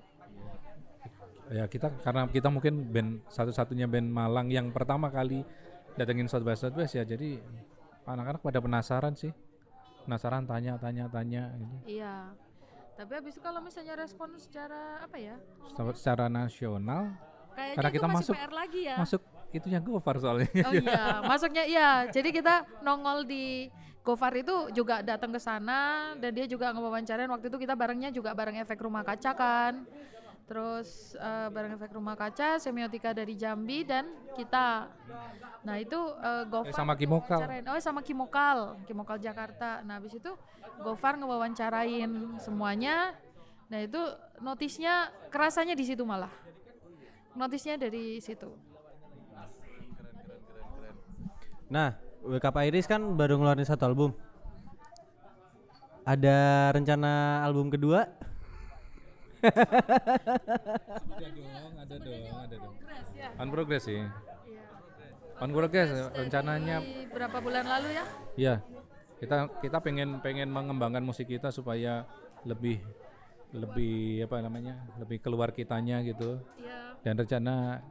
Ya 1.53 1.65
kita 1.65 1.93
karena 2.01 2.25
kita 2.25 2.49
mungkin 2.49 2.89
band 2.89 3.21
satu-satunya 3.29 3.85
band 3.85 4.09
Malang 4.09 4.49
yang 4.49 4.73
pertama 4.73 5.07
kali 5.07 5.45
datengin 5.93 6.25
South 6.25 6.41
by 6.41 6.53
Southwest 6.53 6.93
ya 6.93 7.05
jadi 7.05 7.37
anak-anak 8.03 8.41
pada 8.41 8.57
penasaran 8.57 9.13
sih 9.13 9.29
penasaran 10.03 10.43
tanya-tanya 10.43 11.05
tanya 11.07 11.53
gitu 11.53 11.75
Iya. 11.87 12.33
Tapi 12.93 13.09
habis 13.11 13.33
itu 13.33 13.41
kalau 13.41 13.57
misalnya 13.57 13.97
respon 13.97 14.37
secara 14.37 15.01
apa 15.01 15.17
ya? 15.17 15.33
Secara- 15.65 15.95
secara 15.95 16.25
nasional 16.27 17.09
Kayaknya 17.51 17.75
Karena 17.75 17.89
kita 17.91 18.07
masuk- 18.07 18.35
PR 18.35 18.51
lagi 18.51 18.81
ya. 18.83 18.95
masuk 18.97 19.21
itunya 19.51 19.79
Gofar 19.79 20.15
soalnya 20.17 20.49
Oh 20.61 20.73
iya, 20.75 21.05
masuknya 21.23 21.63
iya. 21.63 21.89
Jadi 22.07 22.29
kita 22.31 22.53
nongol 22.81 23.23
di 23.23 23.69
Gofar 24.01 24.33
itu 24.33 24.51
juga 24.71 24.99
datang 24.99 25.29
ke 25.29 25.37
sana 25.37 26.11
dan 26.17 26.31
dia 26.31 26.43
juga 26.43 26.69
ngewawancarain 26.69 27.29
waktu 27.29 27.47
itu 27.47 27.57
kita 27.57 27.71
barengnya 27.71 28.09
juga 28.09 28.29
bareng 28.31 28.57
efek 28.59 28.77
rumah 28.77 29.01
kaca 29.01 29.31
kan. 29.31 29.73
Terus 30.53 31.17
eh, 31.17 31.49
bareng 31.49 31.73
efek 31.73 31.97
rumah 31.97 32.13
kaca, 32.13 32.61
semiotika 32.61 33.09
dari 33.09 33.33
Jambi 33.33 33.81
dan 33.81 34.05
kita. 34.37 34.85
Nah, 35.65 35.81
itu 35.81 35.97
eh, 35.97 36.45
Gofar 36.45 36.69
Eh, 36.69 36.77
sama 36.77 36.93
Kimokal. 36.93 37.41
Oh, 37.73 37.81
sama 37.81 38.05
Kimokal, 38.05 38.77
Kimokal 38.85 39.17
Jakarta. 39.17 39.81
Nah, 39.81 39.97
habis 39.97 40.13
itu 40.13 40.29
Gofar 40.85 41.17
ngewawancarain 41.17 42.37
semuanya. 42.37 43.17
Nah, 43.65 43.81
itu 43.81 43.97
notisnya 44.45 45.09
kerasanya 45.33 45.73
di 45.73 45.89
situ 45.89 46.05
malah. 46.05 46.29
Notisnya 47.33 47.73
dari 47.73 48.21
situ. 48.21 48.53
Nah, 51.65 51.97
WKP 52.21 52.69
Iris 52.69 52.85
kan 52.85 53.01
baru 53.17 53.41
ngeluarin 53.41 53.65
satu 53.65 53.89
album. 53.89 54.13
Ada 56.05 56.69
rencana 56.77 57.41
album 57.41 57.73
kedua? 57.73 58.05
Ada 59.43 61.27
dong 61.29 61.75
ada 61.75 61.95
dong 61.99 62.37
ada 62.39 62.55
dong 62.55 62.75
on 63.39 63.47
progress 63.51 63.83
sih 63.85 63.99
on 65.41 65.49
progress 65.51 65.89
rencananya 66.15 66.79
berapa 67.11 67.37
bulan 67.43 67.65
lalu 67.67 67.89
ya? 67.97 68.05
ya 68.39 68.55
kita 69.19 69.47
kita 69.59 69.77
pengen 69.83 70.19
pengen 70.19 70.47
mengembangkan 70.51 71.03
musik 71.03 71.27
kita 71.27 71.51
supaya 71.51 72.07
lebih 72.43 72.79
lebih 73.53 74.25
apa 74.25 74.41
namanya 74.41 74.75
lebih 74.97 75.21
keluar 75.21 75.51
kitanya 75.53 76.01
gitu 76.01 76.41
Ya, 76.57 76.95
dan 77.05 77.19
rencana 77.19 77.83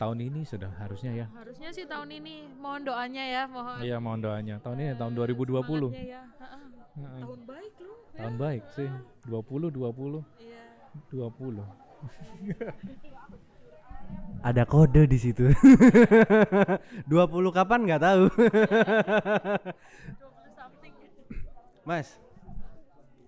tahun 0.00 0.18
ini 0.32 0.48
sudah 0.48 0.72
harusnya 0.80 1.12
ya 1.12 1.26
harusnya 1.36 1.68
sih 1.76 1.84
tahun 1.84 2.08
ini. 2.08 2.48
Mohon 2.56 2.88
doanya 2.88 3.24
ya, 3.28 3.42
mohon. 3.44 3.78
iya 3.84 3.96
mohon 4.00 4.20
doanya 4.24 4.56
tahun 4.64 4.80
ini 4.80 4.92
tahun 4.96 5.12
2020 5.12 5.60
semangatnya 5.60 6.04
ya. 6.08 6.22
Ha-ha. 6.40 6.58
Heeh. 6.96 7.20
Tahun 7.20 7.40
baik 7.44 7.74
loh. 7.84 7.89
Tahun 8.20 8.36
baik 8.36 8.62
sih 8.76 8.90
20 9.24 9.72
20 9.72 10.20
Iya. 10.36 10.60
20 11.08 11.60
Ada 14.40 14.64
kode 14.64 15.04
di 15.04 15.18
situ. 15.20 15.52
20 17.12 17.12
kapan 17.52 17.84
nggak 17.84 18.02
tahu. 18.02 18.24
Mas, 21.88 22.16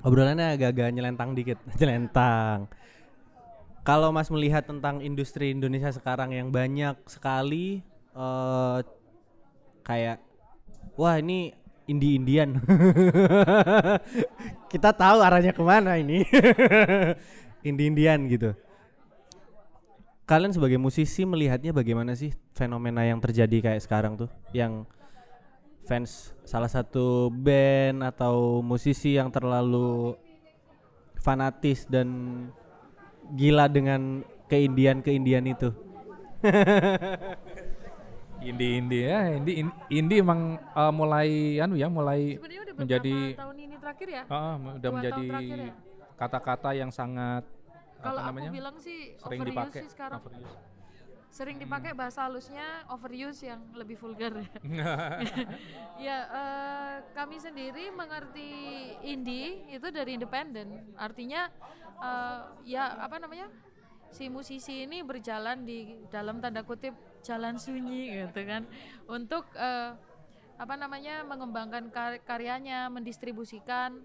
obrolannya 0.01 0.57
agak-agak 0.57 0.89
nyelentang 0.97 1.37
dikit, 1.37 1.61
nyelentang. 1.77 2.67
Kalau 3.85 4.09
Mas 4.15 4.33
melihat 4.33 4.65
tentang 4.65 5.05
industri 5.05 5.53
Indonesia 5.53 5.93
sekarang 5.93 6.33
yang 6.33 6.49
banyak 6.49 6.97
sekali 7.05 7.85
eh 8.13 8.79
kayak 9.83 10.21
wah 10.95 11.17
ini 11.19 11.53
indie 11.91 12.19
Indian. 12.19 12.59
Kita 14.73 14.91
tahu 14.95 15.19
arahnya 15.21 15.53
ke 15.53 15.63
mana 15.63 15.99
ini. 15.99 16.25
indie 17.63 17.89
Indian 17.89 18.21
gitu. 18.27 18.53
kalian 20.23 20.55
sebagai 20.55 20.79
musisi 20.79 21.27
melihatnya 21.27 21.75
bagaimana 21.75 22.15
sih 22.15 22.31
fenomena 22.55 23.05
yang 23.05 23.19
terjadi 23.19 23.71
kayak 23.71 23.83
sekarang 23.83 24.17
tuh 24.17 24.31
yang 24.55 24.87
fans 25.85 26.33
salah 26.47 26.71
satu 26.71 27.29
band 27.29 28.07
atau 28.07 28.63
musisi 28.63 29.19
yang 29.19 29.35
terlalu 29.35 30.15
fanatis 31.19 31.85
dan 31.91 32.09
gila 33.35 33.67
dengan 33.67 34.23
keindian 34.47 35.03
keindian 35.03 35.47
itu 35.47 35.75
Indie 38.43 38.71
indie 38.83 39.07
ya, 39.07 39.21
indie 39.39 39.57
in- 39.63 39.77
indie 39.87 40.19
emang 40.19 40.59
uh, 40.75 40.91
mulai 40.91 41.63
anu 41.63 41.79
ya, 41.79 41.87
mulai 41.87 42.37
udah 42.43 42.75
menjadi 42.83 43.15
tahun 43.39 43.57
ini 43.61 43.75
terakhir 43.79 44.09
ya. 44.09 44.23
Ah, 44.27 44.57
udah 44.59 44.91
menjadi 44.91 45.27
ya? 45.69 45.75
kata-kata 46.17 46.71
yang 46.75 46.91
sangat 46.91 47.45
Kalau 48.03 48.19
aku 48.19 48.29
namanya? 48.35 48.51
bilang 48.51 48.77
sih 48.83 49.15
sering 49.21 49.41
overuse 49.45 49.55
dipakai. 49.55 49.81
sih 49.85 49.91
sekarang. 49.93 50.19
overuse. 50.25 50.55
Sering 51.33 51.57
dipakai 51.57 51.93
bahasa 51.97 52.29
halusnya 52.29 52.85
overuse 52.93 53.41
yang 53.47 53.61
lebih 53.73 53.97
vulgar. 53.97 54.37
ya, 56.05 56.17
eh, 56.29 56.95
kami 57.17 57.37
sendiri 57.41 57.89
mengerti 57.95 58.51
indie 59.07 59.65
itu 59.71 59.87
dari 59.89 60.19
independen. 60.19 60.93
Artinya 60.99 61.49
eh, 62.03 62.41
ya 62.67 63.01
apa 63.01 63.17
namanya? 63.23 63.49
Si 64.13 64.29
musisi 64.29 64.85
ini 64.85 65.01
berjalan 65.01 65.65
di 65.65 65.97
dalam 66.13 66.37
tanda 66.45 66.61
kutip 66.61 66.93
jalan 67.25 67.57
sunyi 67.57 68.13
gitu 68.13 68.45
kan. 68.45 68.69
Untuk 69.09 69.49
eh, 69.57 69.97
apa 70.61 70.75
namanya 70.77 71.25
mengembangkan 71.25 71.89
kar- 71.89 72.21
karyanya, 72.21 72.93
mendistribusikan. 72.93 74.05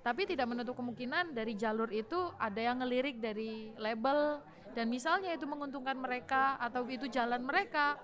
Tapi 0.00 0.24
tidak 0.24 0.48
menutup 0.48 0.78
kemungkinan 0.78 1.36
dari 1.36 1.58
jalur 1.58 1.90
itu 1.92 2.30
ada 2.38 2.56
yang 2.62 2.78
ngelirik 2.80 3.18
dari 3.18 3.74
label. 3.76 4.38
Dan 4.70 4.86
misalnya 4.86 5.34
itu 5.34 5.44
menguntungkan 5.50 5.98
mereka 5.98 6.54
atau 6.62 6.86
itu 6.86 7.10
jalan 7.10 7.42
mereka 7.42 7.98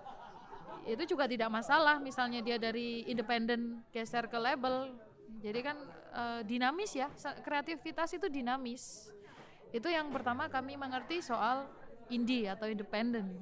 itu 0.83 1.15
juga 1.15 1.31
tidak 1.31 1.47
masalah. 1.47 2.03
Misalnya 2.03 2.43
dia 2.43 2.59
dari 2.59 3.07
independen 3.07 3.87
geser 3.95 4.27
ke 4.27 4.35
label. 4.35 4.99
Jadi 5.39 5.61
kan 5.63 5.79
eh, 6.11 6.41
dinamis 6.43 6.91
ya 6.91 7.07
kreativitas 7.47 8.11
itu 8.19 8.27
dinamis 8.27 9.15
itu 9.75 9.89
yang 9.91 10.11
pertama 10.15 10.47
kami 10.47 10.79
mengerti 10.79 11.23
soal 11.23 11.67
indie 12.11 12.47
atau 12.47 12.71
independen 12.71 13.35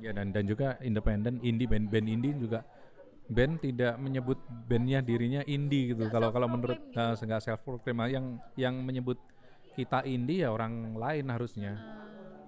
Ya 0.00 0.10
dan 0.10 0.34
dan 0.34 0.48
juga 0.48 0.80
independen 0.82 1.38
indie 1.46 1.70
band 1.70 1.86
band 1.86 2.06
indie 2.10 2.34
juga 2.34 2.66
band 3.30 3.62
tidak 3.62 3.94
menyebut 4.02 4.38
bandnya 4.66 4.98
dirinya 4.98 5.46
indie 5.46 5.94
gitu. 5.94 6.10
Kalau 6.10 6.34
kalau 6.34 6.50
menurut 6.50 6.80
uh, 6.98 7.14
enggak 7.14 7.42
self 7.44 7.62
proclaim 7.62 8.02
yang 8.10 8.26
yang 8.58 8.74
menyebut 8.82 9.20
kita 9.78 10.04
indie 10.04 10.42
ya 10.42 10.50
orang 10.50 10.96
lain 10.96 11.30
harusnya. 11.30 11.78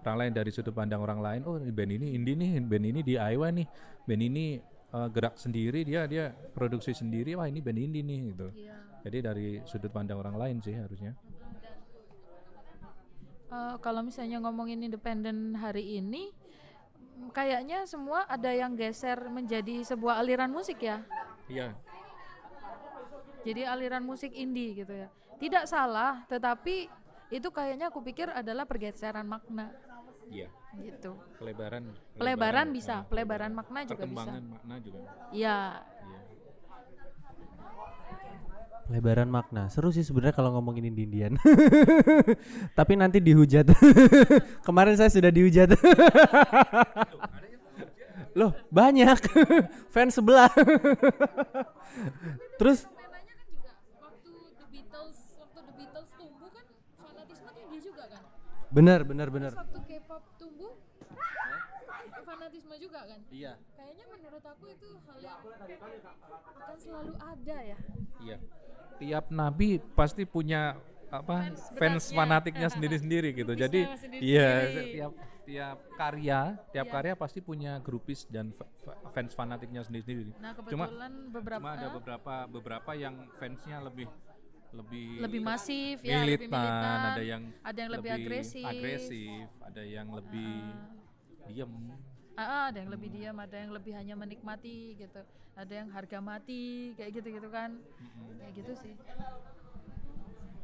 Orang 0.05 0.21
lain 0.21 0.33
dari 0.37 0.53
sudut 0.53 0.77
pandang 0.77 1.01
orang 1.01 1.21
lain. 1.23 1.41
Oh, 1.49 1.57
band 1.57 1.93
ini 1.97 2.13
indie 2.13 2.37
nih, 2.37 2.61
band 2.61 2.85
ini 2.85 3.01
DIY 3.01 3.51
nih. 3.57 3.67
Band 4.05 4.21
ini 4.21 4.45
uh, 4.93 5.09
gerak 5.09 5.41
sendiri 5.41 5.81
dia 5.81 6.05
dia 6.05 6.29
produksi 6.53 6.93
sendiri. 6.93 7.33
Wah, 7.39 7.49
ini 7.49 7.65
band 7.65 7.81
indie 7.81 8.05
nih 8.05 8.21
gitu. 8.37 8.49
Jadi 9.05 9.19
dari 9.25 9.49
sudut 9.65 9.89
pandang 9.89 10.21
orang 10.21 10.37
lain 10.37 10.57
sih 10.61 10.77
harusnya. 10.77 11.17
Eh, 13.55 13.75
kalau 13.79 14.03
misalnya 14.03 14.43
ngomongin 14.43 14.83
independen 14.83 15.55
hari 15.55 16.03
ini 16.03 16.35
kayaknya 17.31 17.87
semua 17.87 18.27
ada 18.27 18.51
yang 18.51 18.75
geser 18.75 19.31
menjadi 19.31 19.87
sebuah 19.87 20.19
aliran 20.19 20.51
musik 20.51 20.83
ya 20.83 21.07
Iya. 21.47 21.71
jadi 23.47 23.71
aliran 23.71 24.03
musik 24.03 24.35
indie 24.35 24.75
gitu 24.83 24.91
ya 24.91 25.07
tidak 25.39 25.71
salah 25.71 26.27
tetapi 26.27 26.91
itu 27.31 27.49
kayaknya 27.55 27.95
aku 27.95 28.03
pikir 28.03 28.27
adalah 28.35 28.67
pergeseran 28.67 29.27
makna 29.31 29.71
Iya. 30.27 30.51
gitu 30.83 31.15
Pelebaran 31.39 31.95
pelebaran 32.19 32.67
bisa 32.75 33.07
ah, 33.07 33.07
pelebaran 33.07 33.55
makna 33.55 33.87
juga 33.87 34.03
bisa 34.03 34.03
perkembangan 34.03 34.43
makna 34.51 34.75
juga. 34.83 34.99
Iya. 35.31 35.59
Lebaran 38.93 39.33
makna. 39.33 39.73
Seru 39.73 39.89
sih 39.89 40.05
sebenarnya 40.05 40.37
kalau 40.37 40.53
ngomongin 40.57 40.93
Indian. 40.93 41.41
Tapi 42.79 42.97
nanti 42.99 43.21
dihujat. 43.21 43.67
Kemarin 44.67 44.97
saya 44.99 45.09
sudah 45.09 45.31
dihujat. 45.33 45.71
Loh 48.39 48.53
banyak. 48.69 49.17
Fans 49.89 50.15
sebelah. 50.19 50.51
Terus? 52.59 52.85
Kan 52.85 52.93
kan? 58.11 58.23
Benar 58.75 59.07
benar 59.07 59.31
benar 59.31 59.55
K-pop 59.95 60.23
tumbuh 60.37 60.75
fanatisme 62.21 62.75
juga 62.77 63.01
kan 63.05 63.21
iya 63.31 63.55
kayaknya 63.73 64.05
menurut 64.11 64.43
aku 64.43 64.65
itu 64.69 64.89
hal 65.01 65.17
yang 65.21 65.39
akan 65.39 66.77
selalu 66.77 67.15
ada 67.17 67.59
ya 67.65 67.79
Iya. 68.17 68.39
Tiap 68.97 69.25
nabi 69.29 69.69
pasti 69.93 70.23
punya 70.25 70.79
apa 71.09 71.37
Fans 71.45 71.61
fans, 71.73 72.05
beratnya. 72.05 72.17
fanatiknya 72.17 72.69
sendiri-sendiri 72.69 73.29
gitu. 73.33 73.53
Grupisnya 73.53 73.61
Jadi 73.61 73.81
iya 74.25 74.49
tiap 74.89 75.13
tiap 75.45 75.79
karya, 75.93 76.41
tiap 76.73 76.87
Iya. 76.89 76.95
karya 76.95 77.13
pasti 77.15 77.39
punya 77.39 77.77
grupis 77.79 78.25
dan 78.25 78.51
fa- 78.51 78.71
fa- 78.77 78.97
fans 79.13 79.31
fanatiknya 79.31 79.83
sendiri-sendiri. 79.83 80.33
nah 80.35 80.57
Cuma 80.65 80.89
kebetulan 80.89 81.13
beberapa 81.29 81.61
cuma 81.61 81.71
ada 81.75 81.89
beberapa 81.93 82.35
beberapa 82.49 82.91
yang 82.95 83.15
fansnya 83.35 83.79
lebih 83.83 84.09
lebih 84.75 85.07
lebih 85.23 85.41
masif 85.41 85.97
ya 86.03 86.27
lebih 86.27 86.51
militan, 86.51 86.59
militan 86.59 86.99
ada 86.99 87.23
yang 87.23 87.43
ada 87.63 87.79
yang 87.79 87.93
lebih, 87.95 88.11
agresif. 88.11 88.67
agresif, 88.67 89.47
ada 89.63 89.83
yang 89.83 90.09
lebih 90.11 90.55
diem. 91.49 91.73
Ah, 92.35 92.43
ah, 92.43 92.65
ada 92.75 92.83
yang 92.83 92.91
lebih 92.91 93.09
diam 93.15 93.37
ada 93.39 93.57
yang 93.63 93.71
lebih 93.71 93.93
hanya 93.95 94.15
menikmati 94.19 94.99
gitu. 94.99 95.23
Ada 95.55 95.87
yang 95.87 95.89
harga 95.95 96.19
mati 96.19 96.91
kayak 96.99 97.23
gitu 97.23 97.29
gitu 97.39 97.49
kan 97.55 97.79
kayak 98.43 98.53
gitu 98.59 98.73
sih. 98.75 98.95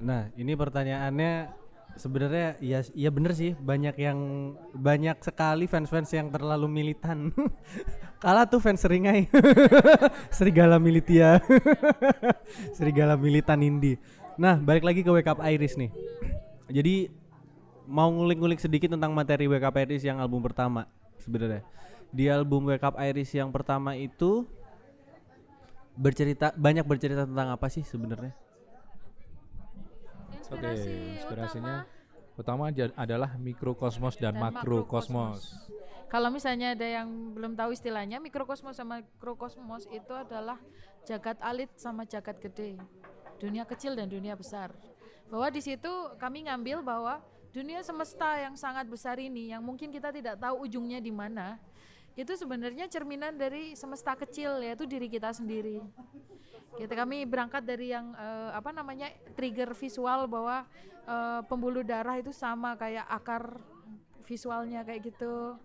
Nah, 0.00 0.32
ini 0.34 0.56
pertanyaannya 0.56 1.32
sebenarnya 1.96 2.58
ya 2.62 2.84
ya 2.94 3.10
bener 3.10 3.32
sih 3.34 3.52
banyak 3.58 3.96
yang 3.98 4.18
banyak 4.74 5.16
sekali 5.22 5.66
fans-fans 5.66 6.10
yang 6.12 6.28
terlalu 6.30 6.68
militan. 6.70 7.34
Kalah 8.22 8.44
tuh 8.44 8.60
fans 8.60 8.84
seringai. 8.84 9.26
Serigala 10.36 10.76
militia. 10.76 11.40
Serigala 12.76 13.16
militan 13.16 13.64
indie. 13.64 13.96
Nah, 14.36 14.60
balik 14.60 14.84
lagi 14.84 15.00
ke 15.00 15.08
Wake 15.08 15.30
Up 15.32 15.40
Iris 15.40 15.80
nih. 15.80 15.88
Jadi 16.68 17.08
mau 17.88 18.12
ngulik-ngulik 18.12 18.60
sedikit 18.60 18.92
tentang 18.92 19.16
materi 19.16 19.48
Wake 19.48 19.64
Up 19.64 19.72
Iris 19.80 20.04
yang 20.04 20.20
album 20.20 20.44
pertama 20.44 20.84
sebenarnya. 21.16 21.64
Di 22.12 22.28
album 22.28 22.68
Wake 22.68 22.84
Up 22.84 23.00
Iris 23.00 23.32
yang 23.32 23.48
pertama 23.48 23.96
itu 23.96 24.44
bercerita 25.96 26.52
banyak 26.52 26.84
bercerita 26.84 27.24
tentang 27.24 27.56
apa 27.56 27.72
sih 27.72 27.84
sebenarnya? 27.88 28.36
Oke, 30.50 30.66
inspirasi 30.66 30.92
inspirasinya 31.14 31.86
utama 32.34 32.70
utama 32.74 32.92
adalah 32.98 33.30
mikrokosmos 33.38 34.18
dan, 34.18 34.34
Dan 34.34 34.42
makrokosmos. 34.50 35.70
Kalau 36.10 36.26
misalnya 36.26 36.74
ada 36.74 36.82
yang 36.82 37.06
belum 37.38 37.54
tahu 37.54 37.70
istilahnya, 37.70 38.18
mikrokosmos 38.18 38.74
sama 38.74 38.98
makrokosmos 38.98 39.86
itu 39.94 40.10
adalah 40.10 40.58
jagat 41.06 41.38
alit 41.38 41.70
sama 41.78 42.02
jagat 42.02 42.42
gede, 42.42 42.74
dunia 43.38 43.62
kecil 43.62 43.94
dan 43.94 44.10
dunia 44.10 44.34
besar. 44.34 44.74
Bahwa 45.30 45.46
di 45.54 45.62
situ 45.62 45.90
kami 46.18 46.50
ngambil 46.50 46.82
bahwa 46.82 47.22
dunia 47.54 47.78
semesta 47.86 48.42
yang 48.42 48.58
sangat 48.58 48.90
besar 48.90 49.22
ini, 49.22 49.54
yang 49.54 49.62
mungkin 49.62 49.94
kita 49.94 50.10
tidak 50.10 50.34
tahu 50.42 50.66
ujungnya 50.66 50.98
di 50.98 51.14
mana, 51.14 51.62
itu 52.18 52.34
sebenarnya 52.34 52.90
cerminan 52.90 53.38
dari 53.38 53.78
semesta 53.78 54.18
kecil 54.18 54.58
yaitu 54.66 54.90
diri 54.90 55.06
kita 55.06 55.30
sendiri. 55.30 55.78
Kita 56.78 56.94
kami 56.94 57.26
berangkat 57.26 57.66
dari 57.66 57.90
yang 57.90 58.14
eh, 58.14 58.50
apa 58.54 58.70
namanya 58.70 59.10
trigger 59.34 59.74
visual 59.74 60.30
bahwa 60.30 60.66
eh, 61.06 61.40
pembuluh 61.50 61.82
darah 61.82 62.18
itu 62.18 62.30
sama 62.30 62.78
kayak 62.78 63.06
akar 63.10 63.58
visualnya 64.22 64.86
kayak 64.86 65.10
gitu. 65.10 65.58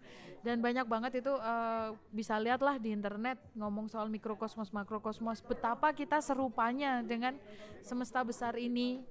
Dan 0.45 0.61
banyak 0.61 0.85
banget 0.85 1.25
itu 1.25 1.33
eh, 1.33 1.89
bisa 2.09 2.37
lihatlah 2.41 2.77
di 2.81 2.93
internet 2.93 3.37
ngomong 3.53 3.89
soal 3.89 4.09
mikrokosmos 4.09 4.73
makrokosmos 4.73 5.41
betapa 5.45 5.93
kita 5.93 6.21
serupanya 6.21 7.05
dengan 7.05 7.37
semesta 7.85 8.25
besar 8.25 8.57
ini. 8.57 9.01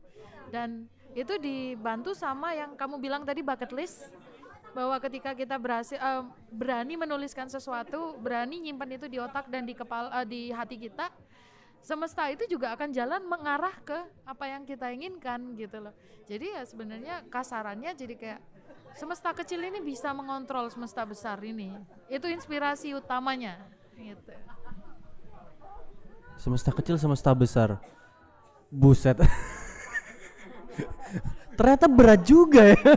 Dan 0.51 0.87
itu 1.15 1.39
dibantu 1.39 2.11
sama 2.13 2.59
yang 2.59 2.75
kamu 2.75 2.99
bilang 2.99 3.23
tadi 3.23 3.41
bucket 3.41 3.71
list 3.71 4.11
bahwa 4.75 4.99
ketika 4.99 5.31
kita 5.33 5.55
berhasil 5.55 5.97
eh, 5.97 6.23
berani 6.51 6.99
menuliskan 6.99 7.47
sesuatu 7.47 8.19
berani 8.19 8.59
nyimpan 8.59 8.99
itu 8.99 9.07
di 9.07 9.23
otak 9.23 9.47
dan 9.47 9.63
di 9.63 9.73
kepala 9.73 10.11
eh, 10.21 10.27
di 10.27 10.43
hati 10.51 10.77
kita 10.77 11.15
semesta 11.85 12.33
itu 12.33 12.49
juga 12.49 12.73
akan 12.73 12.97
jalan 12.97 13.21
mengarah 13.29 13.77
ke 13.85 14.01
apa 14.25 14.49
yang 14.49 14.65
kita 14.65 14.89
inginkan 14.89 15.53
gitu 15.61 15.85
loh. 15.85 15.93
Jadi 16.25 16.57
ya 16.57 16.65
sebenarnya 16.65 17.29
kasarannya 17.29 17.93
jadi 17.93 18.17
kayak 18.17 18.41
semesta 18.97 19.37
kecil 19.37 19.61
ini 19.61 19.85
bisa 19.85 20.17
mengontrol 20.17 20.73
semesta 20.73 21.05
besar 21.05 21.37
ini. 21.45 21.77
Itu 22.09 22.25
inspirasi 22.25 22.97
utamanya 22.97 23.61
gitu. 24.01 24.33
Semesta 26.41 26.73
kecil, 26.73 26.97
semesta 26.97 27.37
besar. 27.37 27.77
Buset. 28.73 29.21
Ternyata 31.61 31.87
berat 31.87 32.25
juga 32.25 32.73
ya. 32.73 32.81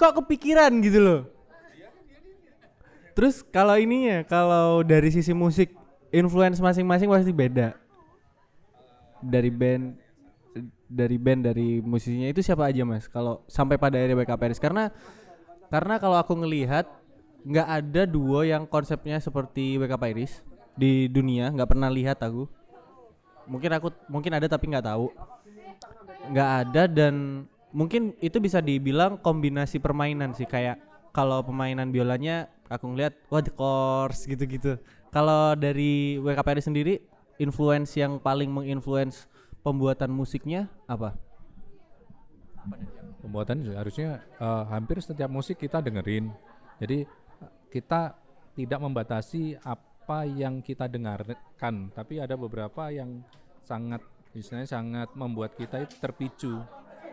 kok 0.00 0.12
kepikiran 0.24 0.72
gitu 0.82 0.98
loh. 0.98 1.39
Terus 3.20 3.44
kalau 3.44 3.76
ininya, 3.76 4.24
kalau 4.24 4.80
dari 4.80 5.12
sisi 5.12 5.36
musik, 5.36 5.76
influence 6.08 6.56
masing-masing 6.56 7.04
pasti 7.04 7.36
beda. 7.36 7.76
Dari 9.20 9.52
band, 9.52 9.92
dari 10.88 11.20
band, 11.20 11.52
dari 11.52 11.84
musisinya 11.84 12.32
itu 12.32 12.40
siapa 12.40 12.64
aja 12.64 12.80
mas? 12.88 13.12
Kalau 13.12 13.44
sampai 13.44 13.76
pada 13.76 14.00
akhirnya 14.00 14.24
BK 14.24 14.32
Paris, 14.40 14.56
karena 14.56 14.88
karena 15.68 16.00
kalau 16.00 16.16
aku 16.16 16.32
ngelihat 16.32 16.88
nggak 17.44 17.68
ada 17.68 18.08
duo 18.08 18.40
yang 18.40 18.64
konsepnya 18.64 19.20
seperti 19.20 19.76
WK 19.76 20.00
Iris 20.16 20.40
di 20.72 21.04
dunia, 21.12 21.52
nggak 21.52 21.76
pernah 21.76 21.92
lihat 21.92 22.24
aku. 22.24 22.48
Mungkin 23.52 23.68
aku 23.76 23.92
mungkin 24.08 24.32
ada 24.32 24.48
tapi 24.48 24.72
nggak 24.72 24.88
tahu. 24.88 25.12
Nggak 26.32 26.50
ada 26.64 26.88
dan 26.88 27.44
mungkin 27.68 28.16
itu 28.24 28.40
bisa 28.40 28.64
dibilang 28.64 29.20
kombinasi 29.20 29.76
permainan 29.76 30.32
sih 30.32 30.48
kayak 30.48 30.88
kalau 31.10 31.42
pemainan 31.42 31.90
biolanya 31.90 32.50
aku 32.70 32.94
ngeliat 32.94 33.14
wah 33.28 33.42
the 33.42 33.52
course 33.52 34.26
gitu-gitu. 34.26 34.78
Kalau 35.10 35.58
dari 35.58 36.22
WKPRI 36.22 36.62
sendiri 36.62 36.94
influence 37.42 37.98
yang 37.98 38.22
paling 38.22 38.50
menginfluence 38.50 39.26
pembuatan 39.64 40.10
musiknya 40.14 40.70
apa? 40.86 41.18
pembuatan 43.20 43.62
harusnya 43.76 44.24
eh, 44.40 44.64
hampir 44.72 45.00
setiap 45.04 45.28
musik 45.28 45.60
kita 45.60 45.84
dengerin. 45.84 46.32
Jadi 46.80 47.04
kita 47.68 48.16
tidak 48.56 48.80
membatasi 48.80 49.60
apa 49.62 50.26
yang 50.26 50.64
kita 50.64 50.90
dengarkan, 50.90 51.92
tapi 51.92 52.18
ada 52.18 52.34
beberapa 52.34 52.90
yang 52.90 53.22
sangat 53.62 54.02
istilahnya 54.34 54.66
sangat 54.68 55.08
membuat 55.14 55.54
kita 55.54 55.86
terpicu. 56.00 56.58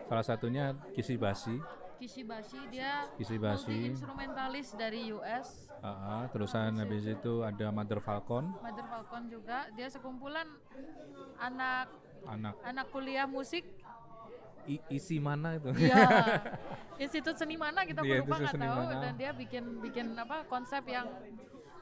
Salah 0.08 0.24
satunya 0.24 0.72
Kisi 0.96 1.20
Basi, 1.20 1.54
Kishi 1.98 2.22
Bashi 2.22 2.60
dia 2.68 3.10
Kisi 3.14 3.36
Basi. 3.36 3.90
instrumentalis 3.90 4.70
dari 4.72 5.10
US 5.10 5.66
Ah, 5.78 5.86
ah, 5.86 6.24
terusan 6.26 6.74
habis 6.76 7.04
itu 7.04 7.32
ada 7.40 7.70
Mother 7.70 7.98
Falcon, 7.98 8.50
Mother 8.56 8.82
Falcon 8.84 9.26
juga 9.26 9.66
dia 9.72 9.86
sekumpulan 9.86 10.46
anak 11.36 11.86
anak 12.24 12.54
anak 12.62 12.86
kuliah 12.88 13.26
musik 13.26 13.62
I- 14.64 14.84
isi 14.90 15.16
mana 15.18 15.54
itu? 15.54 15.70
Iya. 15.72 15.96
Institut 17.00 17.34
Seni 17.34 17.56
mana 17.56 17.82
kita 17.82 18.02
lupa 18.02 18.10
Institut 18.12 18.42
nggak 18.42 18.54
tahu 18.60 18.82
mana. 18.84 19.00
dan 19.00 19.12
dia 19.14 19.30
bikin 19.32 19.64
bikin 19.80 20.06
apa 20.12 20.44
konsep 20.44 20.82
yang 20.84 21.06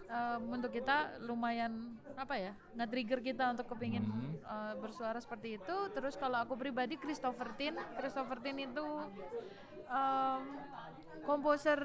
eh, 0.06 0.38
untuk 0.40 0.70
kita 0.70 1.18
lumayan 1.20 1.72
apa 2.14 2.32
ya 2.34 2.52
nge-trigger 2.74 3.20
kita 3.22 3.44
untuk 3.50 3.66
kepingin 3.66 4.04
Mhm. 4.04 4.28
eh, 4.38 4.74
bersuara 4.76 5.18
seperti 5.18 5.56
itu 5.56 5.76
terus 5.90 6.14
kalau 6.14 6.38
aku 6.38 6.54
pribadi 6.54 6.94
Christopher 6.94 7.48
Tin 7.54 7.74
Christopher 7.92 8.38
Tin 8.38 8.60
itu 8.62 8.84
em, 9.90 10.42
komposer 11.26 11.80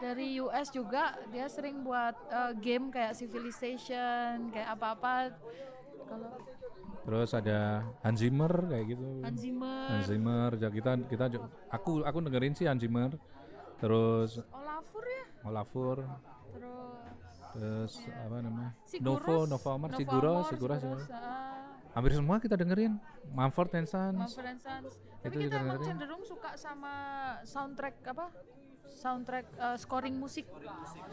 dari 0.00 0.40
US 0.42 0.68
juga 0.72 1.14
dia 1.30 1.46
sering 1.46 1.84
buat 1.84 2.16
eh, 2.30 2.52
game 2.58 2.90
kayak 2.90 3.14
Civilization 3.14 4.50
kayak 4.50 4.68
apa-apa. 4.78 5.36
Kalau 6.08 6.30
Terus 7.02 7.34
ada 7.34 7.82
Hans 8.06 8.18
Zimmer 8.22 8.52
kayak 8.70 8.84
gitu. 8.94 9.06
Hans 9.26 9.40
Zimmer. 9.42 9.86
Hans 9.90 10.06
Zimmer, 10.06 10.50
ya 10.54 10.70
kita 10.70 10.90
kita 11.10 11.24
aku 11.66 12.06
aku 12.06 12.18
dengerin 12.22 12.54
sih 12.54 12.70
Hans 12.70 12.78
Zimmer. 12.78 13.10
Terus 13.82 14.38
Olafur 14.54 15.02
ya? 15.02 15.24
Olafur, 15.42 15.96
terus 16.54 17.10
terus 17.52 17.92
apa 18.06 18.36
namanya? 18.38 18.70
Sigurus, 18.86 19.02
Novo, 19.02 19.36
Novo 19.50 19.68
Amar, 19.74 19.90
Novo 19.90 19.98
Siguro, 19.98 20.32
Hampir 21.92 22.12
semua 22.16 22.40
kita 22.40 22.56
dengerin. 22.56 22.96
Mumford 23.30 23.72
and 23.76 23.84
Sons. 23.86 24.16
Mumford 24.16 24.48
and 24.48 24.60
Sons. 24.60 24.92
Tapi 25.20 25.28
Itu 25.28 25.38
kita 25.44 25.56
emang 25.56 25.68
dengerin. 25.76 25.88
cenderung 25.92 26.22
suka 26.24 26.50
sama 26.56 26.92
soundtrack 27.44 27.94
apa? 28.08 28.26
Soundtrack 28.92 29.46
eh, 29.54 29.76
scoring 29.76 30.16
musik. 30.16 30.46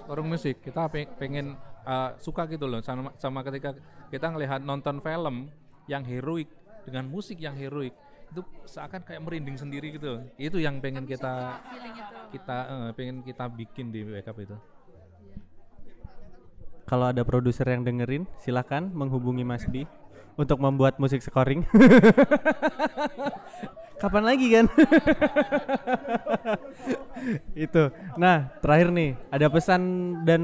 Orang 0.07 0.27
musik 0.27 0.59
kita 0.59 0.87
pe- 0.87 1.11
pengen 1.15 1.55
uh, 1.83 2.11
suka 2.17 2.47
gitu 2.47 2.65
loh 2.65 2.79
sama 2.79 3.11
sama 3.15 3.39
ketika 3.41 3.75
kita 4.07 4.27
ngelihat 4.29 4.59
nonton 4.59 4.99
film 4.99 5.47
yang 5.85 6.03
heroik 6.03 6.47
dengan 6.83 7.07
musik 7.07 7.39
yang 7.39 7.55
heroik 7.55 7.93
itu 8.29 8.41
seakan 8.63 9.01
kayak 9.01 9.21
merinding 9.25 9.57
sendiri 9.57 9.95
gitu. 9.95 10.21
Itu 10.37 10.61
yang 10.61 10.79
pengen 10.79 11.03
kita 11.03 11.59
Feeling 11.65 11.95
itu. 11.97 12.17
kita 12.37 12.57
eh, 12.67 12.89
pengen 12.93 13.17
kita 13.21 13.45
bikin 13.47 13.89
di 13.89 14.05
backup 14.05 14.37
itu. 14.39 14.57
Kalau 16.83 17.05
ada 17.05 17.21
produser 17.21 17.69
yang 17.69 17.85
dengerin, 17.85 18.25
silakan 18.41 18.89
menghubungi 18.89 19.45
Mas 19.45 19.61
Bi 19.69 19.85
untuk 20.39 20.63
membuat 20.63 20.95
musik 21.03 21.19
scoring. 21.19 21.67
Kapan 23.99 24.23
lagi 24.23 24.47
kan? 24.47 24.65
Itu. 27.67 27.91
Nah, 28.15 28.47
terakhir 28.63 28.95
nih, 28.95 29.19
ada 29.27 29.51
pesan 29.51 29.83
dan 30.23 30.43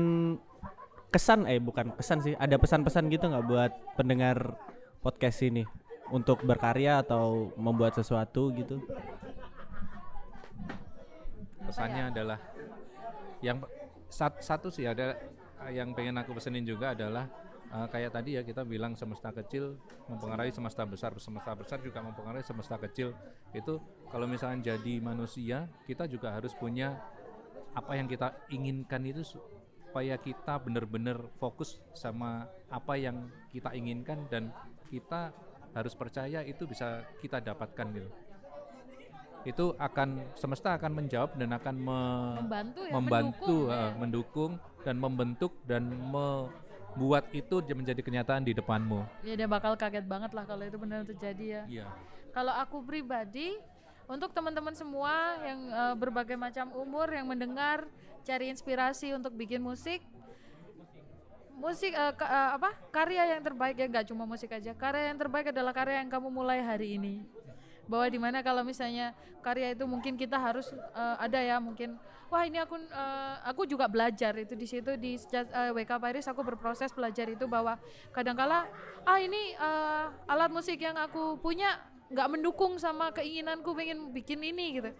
kesan 1.08 1.48
eh 1.48 1.64
bukan 1.64 1.96
kesan 1.96 2.20
sih, 2.20 2.36
ada 2.36 2.60
pesan-pesan 2.60 3.08
gitu 3.08 3.32
nggak 3.32 3.48
buat 3.48 3.72
pendengar 3.96 4.60
podcast 5.00 5.40
ini 5.48 5.64
untuk 6.12 6.44
berkarya 6.44 7.00
atau 7.00 7.56
membuat 7.56 7.96
sesuatu 7.96 8.52
gitu? 8.52 8.84
Pesannya 11.64 12.12
adalah 12.12 12.44
yang 13.40 13.64
pe- 13.64 13.72
sat- 14.12 14.44
satu 14.44 14.68
sih 14.68 14.84
ada 14.84 15.16
yang 15.72 15.96
pengen 15.96 16.20
aku 16.20 16.36
pesenin 16.36 16.68
juga 16.68 16.92
adalah 16.92 17.32
eh, 17.76 17.88
kayak 17.92 18.12
tadi 18.16 18.40
ya 18.40 18.42
kita 18.48 18.64
bilang 18.64 18.96
semesta 18.96 19.36
kecil 19.36 19.76
mempengaruhi 20.08 20.56
semesta 20.56 20.88
besar, 20.88 21.12
semesta 21.20 21.52
besar 21.52 21.84
juga 21.84 22.00
mempengaruhi 22.00 22.46
semesta 22.48 22.80
kecil. 22.80 23.12
Itu 23.52 23.84
kalau 24.08 24.26
misalnya 24.26 24.76
jadi 24.76 25.04
manusia, 25.04 25.68
kita 25.84 26.08
juga 26.08 26.32
harus 26.32 26.56
punya 26.56 26.96
apa 27.76 28.00
yang 28.00 28.08
kita 28.08 28.32
inginkan 28.48 29.04
itu 29.04 29.28
supaya 29.28 30.16
kita 30.16 30.56
benar-benar 30.64 31.20
fokus 31.36 31.84
sama 31.92 32.48
apa 32.72 32.96
yang 32.96 33.28
kita 33.52 33.76
inginkan 33.76 34.24
dan 34.32 34.56
kita 34.88 35.36
harus 35.76 35.92
percaya 35.92 36.40
itu 36.48 36.64
bisa 36.64 37.04
kita 37.20 37.44
dapatkan 37.44 37.88
gitu 37.92 38.08
itu 39.46 39.66
akan 39.78 40.34
semesta 40.34 40.74
akan 40.74 40.92
menjawab 41.06 41.38
dan 41.38 41.54
akan 41.54 41.76
me- 41.78 42.36
Membantu 42.42 42.82
ya, 42.82 42.92
membantu 42.92 43.46
mendukung, 43.46 43.70
eh, 43.70 43.78
ya. 43.78 43.90
mendukung 43.94 44.52
dan 44.82 44.96
membentuk 44.98 45.52
dan 45.70 45.84
membuat 46.96 47.28
itu 47.36 47.60
menjadi 47.76 48.00
kenyataan 48.00 48.48
di 48.48 48.56
depanmu. 48.56 49.04
Ya 49.28 49.36
dia 49.36 49.52
bakal 49.52 49.76
kaget 49.76 50.08
banget 50.08 50.32
lah 50.32 50.48
kalau 50.48 50.64
itu 50.64 50.80
benar 50.80 51.04
terjadi 51.04 51.46
ya. 51.46 51.64
Iya. 51.68 51.86
Kalau 52.32 52.56
aku 52.56 52.80
pribadi, 52.88 53.60
untuk 54.08 54.32
teman-teman 54.32 54.72
semua 54.72 55.36
yang 55.44 55.60
eh, 55.68 55.96
berbagai 56.00 56.40
macam 56.40 56.72
umur 56.72 57.12
yang 57.12 57.28
mendengar, 57.28 57.84
cari 58.24 58.48
inspirasi 58.48 59.12
untuk 59.12 59.36
bikin 59.36 59.60
musik, 59.60 60.00
musik 61.60 61.92
eh, 61.92 62.14
ka- 62.16 62.32
eh, 62.32 62.50
apa 62.56 62.72
karya 62.96 63.36
yang 63.36 63.44
terbaik 63.44 63.76
ya 63.76 63.88
nggak 63.92 64.08
cuma 64.08 64.24
musik 64.24 64.56
aja, 64.56 64.72
karya 64.72 65.12
yang 65.12 65.20
terbaik 65.20 65.52
adalah 65.52 65.76
karya 65.76 66.00
yang 66.00 66.08
kamu 66.08 66.32
mulai 66.32 66.64
hari 66.64 66.96
ini. 66.96 67.28
Bahwa 67.86 68.08
di 68.10 68.18
mana 68.18 68.42
kalau 68.42 68.66
misalnya 68.66 69.14
karya 69.46 69.78
itu 69.78 69.86
mungkin 69.86 70.18
kita 70.18 70.42
harus 70.42 70.74
eh, 70.74 71.16
ada 71.22 71.38
ya 71.38 71.62
mungkin 71.62 71.98
wah 72.34 72.42
ini 72.44 72.58
aku 72.58 72.76
eh, 72.82 73.36
aku 73.46 73.62
juga 73.70 73.86
belajar. 73.86 74.34
Itu 74.38 74.58
di 74.58 74.66
situ 74.66 74.98
di 74.98 75.18
seja- 75.22 75.50
eh, 75.50 75.72
WK 75.72 76.02
Paris 76.02 76.26
aku 76.26 76.42
berproses 76.42 76.90
belajar 76.92 77.30
itu 77.30 77.46
bahwa 77.46 77.78
kadangkala 78.10 78.66
ah 79.06 79.20
ini 79.22 79.54
eh, 79.54 80.06
alat 80.30 80.50
musik 80.50 80.82
yang 80.82 80.98
aku 80.98 81.38
punya 81.38 81.78
nggak 82.10 82.28
mendukung 82.30 82.78
sama 82.78 83.10
keinginanku 83.14 83.74
pengen 83.74 84.14
bikin 84.14 84.42
ini 84.42 84.82
gitu. 84.82 84.92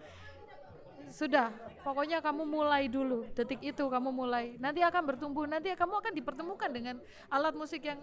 Sudah 1.06 1.54
pokoknya 1.86 2.18
kamu 2.18 2.42
mulai 2.42 2.90
dulu 2.90 3.30
detik 3.30 3.62
itu 3.62 3.84
kamu 3.86 4.10
mulai. 4.10 4.58
Nanti 4.58 4.82
akan 4.82 5.02
bertumbuh 5.06 5.46
nanti 5.46 5.70
kamu 5.74 6.02
akan 6.02 6.12
dipertemukan 6.18 6.70
dengan 6.70 6.96
alat 7.30 7.54
musik 7.54 7.86
yang 7.86 7.98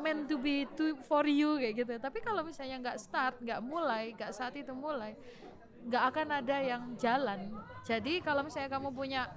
meant 0.00 0.26
to 0.26 0.36
be 0.40 0.66
to 0.74 0.96
for 1.06 1.24
you 1.28 1.60
kayak 1.60 1.84
gitu. 1.84 1.94
Tapi 2.00 2.18
kalau 2.24 2.42
misalnya 2.42 2.76
nggak 2.80 2.98
start 2.98 3.36
nggak 3.38 3.60
mulai 3.60 4.16
nggak 4.16 4.32
saat 4.32 4.56
itu 4.56 4.72
mulai 4.72 5.14
nggak 5.86 6.04
akan 6.12 6.28
ada 6.42 6.56
yang 6.60 6.82
jalan. 6.96 7.52
Jadi 7.84 8.20
kalau 8.20 8.44
misalnya 8.44 8.68
kamu 8.72 8.92
punya 8.92 9.28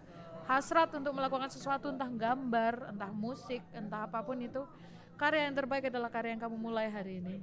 hasrat 0.43 0.91
untuk 0.95 1.15
melakukan 1.15 1.47
sesuatu 1.47 1.87
entah 1.87 2.11
gambar 2.11 2.91
entah 2.91 3.11
musik 3.15 3.63
entah 3.71 4.03
apa 4.03 4.19
pun 4.23 4.35
itu 4.43 4.59
karya 5.15 5.47
yang 5.47 5.55
terbaik 5.55 5.87
adalah 5.87 6.11
karya 6.11 6.35
yang 6.35 6.43
kamu 6.43 6.57
mulai 6.59 6.91
hari 6.91 7.23
ini. 7.23 7.39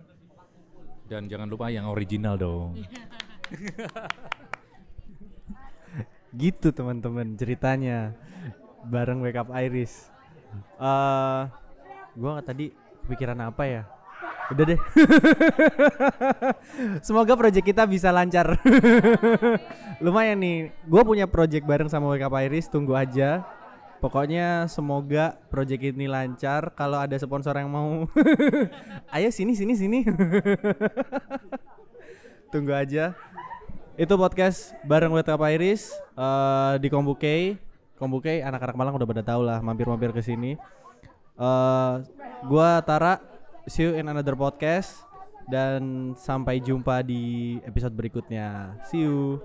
Dan 1.08 1.26
jangan 1.26 1.48
lupa 1.50 1.72
yang 1.72 1.88
original 1.90 2.36
dong. 2.38 2.76
Gitu 6.30 6.70
teman-teman 6.70 7.34
ceritanya. 7.34 8.14
Bareng 8.86 9.20
Wake 9.20 9.36
Up 9.36 9.50
Iris. 9.52 10.08
eh 10.80 11.42
gua 12.18 12.30
nggak 12.38 12.46
tadi 12.46 12.66
kepikiran 13.10 13.42
apa 13.42 13.66
ya? 13.66 13.82
Udah 14.54 14.64
deh. 14.70 14.80
Semoga 17.06 17.34
project 17.34 17.66
kita 17.66 17.82
bisa 17.90 18.14
lancar. 18.14 18.54
Lumayan 20.04 20.38
nih. 20.38 20.70
Gua 20.86 21.02
punya 21.02 21.26
project 21.26 21.66
bareng 21.66 21.90
sama 21.90 22.14
Up 22.14 22.34
Iris, 22.38 22.70
tunggu 22.70 22.94
aja. 22.94 23.42
Pokoknya 23.98 24.64
semoga 24.70 25.34
project 25.50 25.90
ini 25.90 26.06
lancar. 26.06 26.70
Kalau 26.78 27.02
ada 27.02 27.18
sponsor 27.18 27.58
yang 27.58 27.68
mau, 27.68 28.06
ayo 29.18 29.28
sini 29.34 29.58
sini 29.58 29.74
sini. 29.74 29.98
tunggu 32.54 32.74
aja. 32.74 33.18
Itu 33.98 34.14
podcast 34.14 34.72
bareng 34.86 35.14
Up 35.14 35.42
Iris 35.50 35.90
eh, 36.14 36.74
di 36.78 36.86
Kombuke. 36.86 37.58
Kombuke 37.98 38.40
anak-anak 38.40 38.78
Malang 38.78 38.94
udah 38.96 39.08
pada 39.10 39.22
tahu 39.22 39.42
lah 39.44 39.58
mampir-mampir 39.60 40.14
ke 40.14 40.22
sini. 40.24 40.56
Eh, 41.40 41.94
gua 42.44 42.84
Tara, 42.84 43.16
see 43.64 43.88
you 43.88 43.96
in 43.96 44.04
another 44.12 44.36
podcast 44.36 45.00
dan 45.48 46.12
sampai 46.12 46.60
jumpa 46.60 47.00
di 47.00 47.56
episode 47.64 47.96
berikutnya. 47.96 48.76
See 48.84 49.08
you. 49.08 49.40